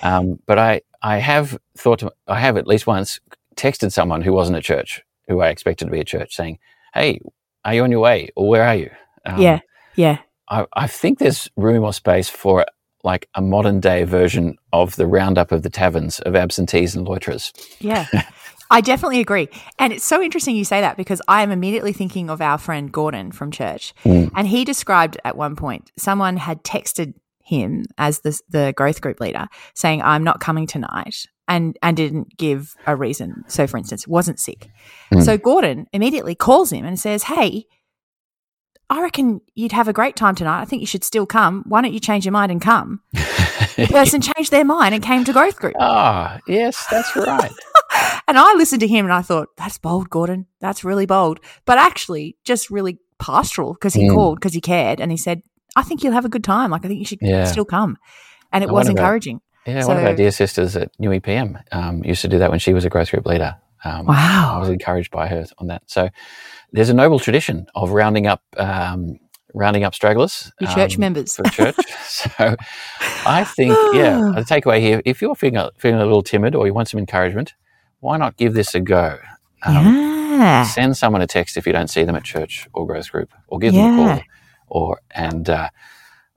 Um, 0.03 0.39
but 0.47 0.59
I 0.59 0.83
I 1.03 1.19
have 1.19 1.59
thought 1.77 2.01
to, 2.01 2.13
I 2.27 2.39
have 2.39 2.57
at 2.57 2.67
least 2.67 2.87
once 2.87 3.21
texted 3.57 3.93
someone 3.93 4.23
who 4.23 4.33
wasn't 4.33 4.57
at 4.57 4.65
church 4.65 5.03
who 5.29 5.41
I 5.41 5.49
expected 5.49 5.87
to 5.87 5.91
be 5.91 6.01
at 6.01 6.07
church 6.07 6.35
saying, 6.35 6.59
"Hey, 6.95 7.21
are 7.65 7.75
you 7.75 7.85
on 7.85 7.91
your 7.91 8.01
way 8.01 8.31
or 8.37 8.49
where 8.49 8.65
are 8.65 8.77
you?" 8.77 8.91
Um, 9.25 9.41
yeah, 9.41 9.61
yeah. 9.95 10.19
I, 10.49 10.67
I 10.73 10.87
think 10.87 11.19
there's 11.19 11.49
room 11.57 11.85
or 11.85 11.93
space 11.93 12.29
for 12.29 12.67
like 13.03 13.29
a 13.35 13.43
modern 13.43 13.81
day 13.81 14.05
version 14.05 14.57
of 14.73 14.97
the 14.97 15.07
roundup 15.07 15.53
of 15.53 15.63
the 15.63 15.71
taverns 15.71 16.21
of 16.21 16.35
absentees 16.35 16.95
and 16.95 17.07
loiterers. 17.07 17.53
Yeah. 17.81 18.07
I 18.71 18.81
definitely 18.81 19.21
agree. 19.21 19.49
And 19.79 19.93
it's 19.93 20.05
so 20.05 20.23
interesting 20.23 20.57
you 20.57 20.65
say 20.65 20.81
that 20.81 20.97
because 20.97 21.21
I 21.29 21.43
am 21.43 21.51
immediately 21.51 21.93
thinking 21.93 22.31
of 22.31 22.41
our 22.41 22.57
friend 22.57 22.91
Gordon 22.91 23.31
from 23.31 23.51
church. 23.51 23.93
Mm. 24.05 24.31
And 24.35 24.49
he 24.49 24.65
described 24.65 25.19
at 25.25 25.37
one 25.37 25.57
point 25.57 25.93
someone 25.99 26.39
had 26.39 26.65
texted 26.65 27.13
him 27.45 27.85
as 27.99 28.21
the, 28.21 28.41
the 28.49 28.73
growth 28.75 29.03
group 29.03 29.21
leader 29.21 29.47
saying, 29.75 30.01
I'm 30.01 30.25
not 30.25 30.41
coming 30.41 30.67
tonight 30.67 31.27
and, 31.49 31.77
and 31.83 31.97
didn't 31.97 32.39
give 32.39 32.75
a 32.87 32.97
reason. 32.97 33.45
So, 33.47 33.67
for 33.67 33.77
instance, 33.77 34.09
wasn't 34.09 34.41
sick. 34.41 34.71
Mm. 35.13 35.23
So 35.23 35.37
Gordon 35.37 35.87
immediately 35.93 36.35
calls 36.35 36.73
him 36.73 36.87
and 36.87 36.99
says, 36.99 37.25
Hey, 37.25 37.67
I 38.93 39.01
reckon 39.01 39.41
you'd 39.55 39.73
have 39.73 39.89
a 39.89 39.95
great 39.95 40.17
time 40.17 40.35
tonight. 40.35 40.61
I 40.61 40.67
think 40.67 40.81
you 40.81 40.87
should 40.87 41.03
still 41.03 41.25
come. 41.25 41.65
Why 41.67 41.81
don't 41.81 41.95
you 41.95 41.99
change 41.99 42.27
your 42.27 42.33
mind 42.33 42.53
and 42.53 42.61
come? 42.61 43.01
the 43.13 43.89
person 43.91 44.21
changed 44.21 44.51
their 44.51 44.67
mind 44.67 44.95
and 44.95 45.03
came 45.03 45.25
to 45.25 45.33
growth 45.33 45.57
group. 45.57 45.73
Ah, 45.81 46.37
oh, 46.37 46.41
yes, 46.47 46.87
that's 46.91 47.17
right. 47.17 47.51
and 48.29 48.39
I 48.39 48.53
listened 48.53 48.81
to 48.81 48.87
him 48.87 49.07
and 49.07 49.15
I 49.15 49.23
thought, 49.23 49.49
that's 49.57 49.79
bold, 49.79 50.11
Gordon. 50.11 50.45
That's 50.61 50.85
really 50.85 51.07
bold. 51.07 51.41
But 51.65 51.79
actually, 51.79 52.37
just 52.45 52.69
really 52.69 52.99
pastoral 53.19 53.73
because 53.73 53.95
he 53.95 54.09
mm. 54.09 54.15
called, 54.15 54.41
because 54.41 54.53
he 54.53 54.61
cared. 54.61 55.01
And 55.01 55.11
he 55.11 55.17
said, 55.17 55.43
I 55.75 55.83
think 55.85 56.05
you'll 56.05 56.13
have 56.13 56.27
a 56.27 56.29
good 56.29 56.45
time. 56.45 56.71
Like, 56.71 56.85
I 56.85 56.89
think 56.89 56.99
you 56.99 57.07
should 57.07 57.21
yeah. 57.23 57.47
still 57.47 57.65
come. 57.65 57.97
And 58.53 58.63
it 58.63 58.69
was 58.69 58.91
encouraging. 58.91 59.41
Our, 59.67 59.73
yeah, 59.73 59.81
so, 59.81 59.89
one 59.89 59.97
of 59.97 60.05
our 60.05 60.15
dear 60.15 60.33
sisters 60.33 60.77
at 60.77 60.91
New 60.99 61.09
EPM 61.09 61.63
um, 61.73 62.05
used 62.05 62.21
to 62.21 62.29
do 62.29 62.39
that 62.41 62.51
when 62.51 62.59
she 62.59 62.75
was 62.75 62.85
a 62.85 62.91
growth 62.91 63.11
group 63.11 63.25
leader. 63.25 63.57
Um, 63.85 64.07
wow. 64.07 64.55
I 64.57 64.59
was 64.59 64.69
encouraged 64.69 65.11
by 65.11 65.27
her 65.29 65.45
on 65.59 65.67
that. 65.69 65.83
So 65.87 66.09
there's 66.73 66.89
a 66.89 66.95
noble 66.95 67.19
tradition 67.19 67.67
of 67.75 67.91
rounding 67.91 68.27
up 68.27 68.43
um, 68.57 69.19
rounding 69.55 69.85
up 69.85 69.95
stragglers. 69.95 70.53
Your 70.61 70.71
church 70.71 70.97
um, 70.97 71.01
members. 71.01 71.37
For 71.37 71.45
church. 71.45 71.77
so 72.07 72.57
I 73.27 73.45
think, 73.45 73.77
yeah, 73.95 74.33
the 74.35 74.43
takeaway 74.43 74.81
here, 74.81 75.03
if 75.05 75.21
you're 75.21 75.35
feeling 75.35 75.57
a, 75.57 75.71
feeling 75.79 76.01
a 76.01 76.05
little 76.05 76.23
timid 76.23 76.55
or 76.55 76.67
you 76.67 76.75
want 76.75 76.89
some 76.89 76.99
encouragement, 76.99 77.55
why 78.01 78.17
not 78.17 78.37
give 78.37 78.55
this 78.55 78.75
a 78.75 78.81
go? 78.81 79.19
Um, 79.65 79.87
yeah. 79.87 80.65
Send 80.65 80.97
someone 80.97 81.23
a 81.23 81.27
text 81.27 81.57
if 81.57 81.67
you 81.67 81.73
don't 81.73 81.89
see 81.89 82.05
them 82.05 82.17
at 82.17 82.25
church 82.25 82.69
or 82.73 82.87
growth 82.87 83.11
group, 83.13 83.33
or 83.49 83.59
give 83.59 83.75
yeah. 83.75 83.83
them 83.83 83.99
a 83.99 84.15
call, 84.15 84.23
or 84.69 85.01
and 85.11 85.49
uh, 85.49 85.69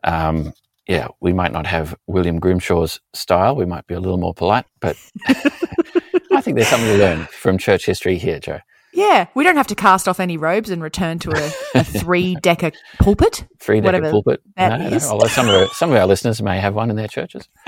um, 0.04 0.54
yeah, 0.88 1.08
we 1.20 1.34
might 1.34 1.52
not 1.52 1.66
have 1.66 1.96
William 2.06 2.40
Grimshaw's 2.40 3.00
style. 3.14 3.56
We 3.56 3.66
might 3.66 3.88
be 3.88 3.96
a 3.96 4.00
little 4.00 4.20
more 4.20 4.34
polite, 4.34 4.66
but 4.80 4.98
I 6.32 6.42
think 6.42 6.56
there's 6.56 6.68
something 6.68 6.90
to 6.90 6.98
learn 6.98 7.26
from 7.32 7.58
church 7.58 7.86
history 7.86 8.18
here, 8.18 8.40
Joe. 8.40 8.60
Yeah, 8.96 9.28
we 9.36 9.44
don't 9.44 9.58
have 9.58 9.68
to 9.68 9.76
cast 9.76 10.08
off 10.08 10.22
any 10.22 10.38
robes 10.38 10.70
and 10.70 10.82
return 10.82 11.20
to 11.20 11.32
a, 11.32 11.52
a 11.80 11.84
three 12.00 12.36
decker 12.36 12.72
pulpit. 12.98 13.46
Three 13.60 13.82
decker 13.82 14.10
pulpit. 14.10 14.42
That 14.56 14.80
no, 14.80 14.88
is. 14.88 15.04
No. 15.04 15.12
Although 15.12 15.28
some 15.28 15.50
of 15.50 15.56
our, 15.56 15.68
some 15.68 15.92
of 15.92 15.98
our 15.98 16.08
listeners 16.08 16.42
may 16.42 16.60
have 16.60 16.74
one 16.74 16.90
in 16.90 16.96
their 16.96 17.10
churches. 17.10 17.50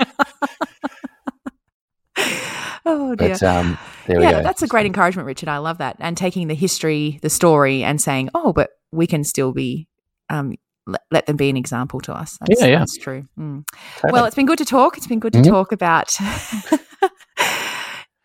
oh 2.86 3.14
dear. 3.14 3.28
But, 3.30 3.42
um, 3.42 3.78
yeah, 4.08 4.40
that's 4.40 4.62
a 4.62 4.66
great 4.66 4.86
encouragement, 4.86 5.26
Richard. 5.26 5.50
I 5.50 5.58
love 5.58 5.78
that. 5.78 5.96
And 5.98 6.16
taking 6.16 6.48
the 6.48 6.54
history, 6.54 7.18
the 7.20 7.30
story, 7.30 7.84
and 7.84 8.00
saying, 8.00 8.30
"Oh, 8.34 8.54
but 8.54 8.70
we 8.90 9.06
can 9.06 9.22
still 9.22 9.52
be." 9.52 9.86
Um, 10.30 10.54
let, 10.86 11.02
let 11.10 11.26
them 11.26 11.36
be 11.36 11.50
an 11.50 11.56
example 11.58 12.00
to 12.00 12.14
us. 12.14 12.38
That's, 12.40 12.62
yeah, 12.62 12.68
yeah. 12.68 12.78
that's 12.78 12.96
true. 12.96 13.28
Mm. 13.38 13.64
Well, 14.04 14.24
it's 14.24 14.34
been 14.34 14.46
good 14.46 14.56
to 14.56 14.64
talk. 14.64 14.96
It's 14.96 15.06
been 15.06 15.20
good 15.20 15.34
to 15.34 15.40
mm-hmm. 15.40 15.50
talk 15.50 15.70
about 15.72 16.16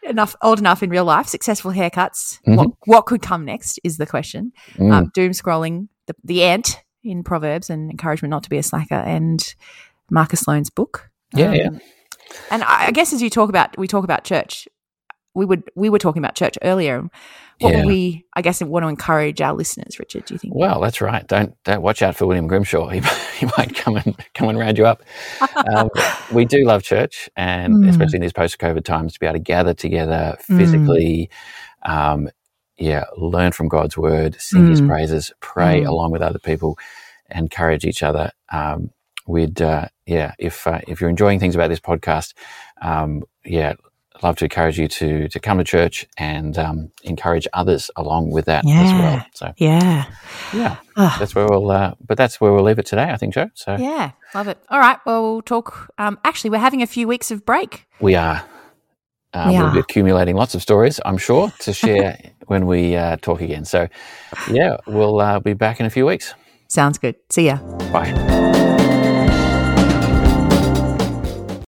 enough 0.06 0.36
old 0.42 0.60
enough 0.60 0.84
in 0.84 0.90
real 0.90 1.06
life, 1.06 1.28
successful 1.28 1.72
haircuts. 1.72 2.40
Mm-hmm. 2.42 2.56
What 2.56 2.70
what 2.86 3.06
could 3.06 3.22
come 3.22 3.46
next 3.46 3.80
is 3.84 3.98
the 3.98 4.06
question. 4.06 4.52
Mm. 4.76 4.92
Um, 4.92 5.12
doom 5.14 5.32
scrolling, 5.32 5.88
the, 6.08 6.16
the 6.24 6.44
ant 6.44 6.82
in 7.04 7.24
Proverbs, 7.24 7.70
and 7.70 7.90
encouragement 7.90 8.32
not 8.32 8.44
to 8.44 8.50
be 8.50 8.58
a 8.58 8.64
slacker, 8.64 8.96
and 8.96 9.56
Marcus 10.10 10.48
Loane's 10.48 10.70
book. 10.70 11.10
Yeah, 11.34 11.50
um, 11.50 11.56
yeah. 11.56 11.70
And 12.52 12.64
I, 12.64 12.88
I 12.88 12.92
guess 12.92 13.14
as 13.14 13.22
you 13.22 13.30
talk 13.30 13.50
about, 13.50 13.78
we 13.78 13.88
talk 13.88 14.04
about 14.04 14.24
church. 14.24 14.68
We 15.36 15.46
would 15.46 15.64
we 15.76 15.90
were 15.90 16.00
talking 16.00 16.22
about 16.22 16.36
church 16.36 16.58
earlier. 16.62 17.10
What 17.60 17.76
yeah. 17.76 17.86
we, 17.86 18.26
I 18.34 18.42
guess, 18.42 18.62
want 18.62 18.84
to 18.84 18.88
encourage 18.88 19.40
our 19.40 19.54
listeners, 19.54 20.00
Richard? 20.00 20.26
Do 20.26 20.34
you 20.34 20.38
think? 20.38 20.54
Well, 20.56 20.82
that's 20.82 21.02
right. 21.02 21.26
Don't 21.28 21.56
don't 21.64 21.82
watch 21.82 22.02
out 22.02 22.16
for 22.16 22.26
William 22.26 22.48
Grimshaw. 22.48 22.90
He, 22.90 23.00
he 23.40 23.48
might 23.58 23.76
come 23.76 23.96
and 23.96 24.16
come 24.34 24.50
and 24.50 24.58
round 24.58 24.78
you 24.78 24.86
up. 24.86 25.04
Um, 25.72 25.90
we 26.34 26.46
do 26.46 26.66
love 26.66 26.84
church, 26.84 27.30
and 27.36 27.76
mm. 27.76 27.90
especially 27.90 28.18
in 28.18 28.22
these 28.22 28.34
post-COVID 28.34 28.84
times, 28.84 29.14
to 29.14 29.20
be 29.20 29.28
able 29.28 29.36
to 29.36 29.40
gather 29.40 29.74
together 29.74 30.36
physically. 30.42 31.30
Mm. 31.86 31.92
Um, 31.92 32.30
yeah, 32.78 33.06
learn 33.18 33.52
from 33.52 33.68
God's 33.68 33.98
word, 33.98 34.36
sing 34.40 34.64
mm. 34.64 34.70
His 34.70 34.82
praises, 34.82 35.32
pray 35.40 35.82
mm. 35.82 35.88
along 35.88 36.12
with 36.12 36.22
other 36.22 36.40
people, 36.40 36.78
encourage 37.30 37.86
each 37.86 38.02
other. 38.04 38.32
Um, 38.52 38.92
we'd 39.28 39.62
uh, 39.62 39.88
yeah, 40.06 40.34
if 40.40 40.68
uh, 40.68 40.82
if 40.88 41.00
you're 41.00 41.10
enjoying 41.10 41.40
things 41.40 41.56
about 41.56 41.70
this 41.70 41.80
podcast, 41.80 42.34
um, 42.82 43.24
yeah, 43.46 43.74
love 44.24 44.38
to 44.38 44.46
encourage 44.46 44.80
you 44.80 44.88
to 44.88 45.28
to 45.28 45.40
come 45.40 45.58
to 45.58 45.64
church 45.64 46.06
and 46.18 46.58
um, 46.58 46.92
encourage 47.04 47.48
others 47.54 47.92
along 47.96 48.32
with 48.32 48.46
that 48.46 48.64
yeah. 48.66 48.82
as 48.82 48.92
well. 48.94 49.26
So 49.34 49.54
yeah, 49.58 50.06
yeah, 50.54 50.78
oh. 50.98 51.16
that's 51.20 51.36
where 51.36 51.48
we'll. 51.48 51.70
Uh, 51.70 51.96
but 52.06 52.18
that's 52.18 52.40
where 52.40 52.54
we'll 52.54 52.64
leave 52.64 52.80
it 52.80 52.86
today, 52.86 53.10
I 53.12 53.18
think, 53.18 53.34
Joe. 53.34 53.50
So 53.54 53.76
yeah, 53.76 54.12
love 54.34 54.48
it. 54.48 54.58
All 54.70 54.80
right, 54.80 55.00
well, 55.06 55.24
we'll 55.24 55.42
talk. 55.42 55.92
Um, 55.98 56.20
actually, 56.24 56.50
we're 56.52 56.60
having 56.60 56.82
a 56.82 56.88
few 56.88 57.08
weeks 57.08 57.32
of 57.32 57.46
break. 57.46 57.88
We 58.00 58.16
are. 58.16 58.46
Uh, 59.34 59.48
we 59.50 59.58
will 59.58 59.74
be 59.74 59.80
accumulating 59.80 60.36
lots 60.36 60.54
of 60.54 60.62
stories, 60.62 61.00
I'm 61.06 61.18
sure, 61.18 61.52
to 61.60 61.74
share 61.74 62.20
when 62.46 62.68
we 62.68 62.96
uh, 62.96 63.18
talk 63.18 63.42
again. 63.42 63.66
So, 63.66 63.88
yeah, 64.52 64.78
we'll 64.86 65.20
uh, 65.20 65.40
be 65.40 65.54
back 65.54 65.80
in 65.80 65.88
a 65.88 65.90
few 65.90 66.06
weeks. 66.06 66.36
Sounds 66.68 66.98
good. 66.98 67.16
See 67.32 67.48
ya. 67.48 67.58
Bye. 67.92 68.82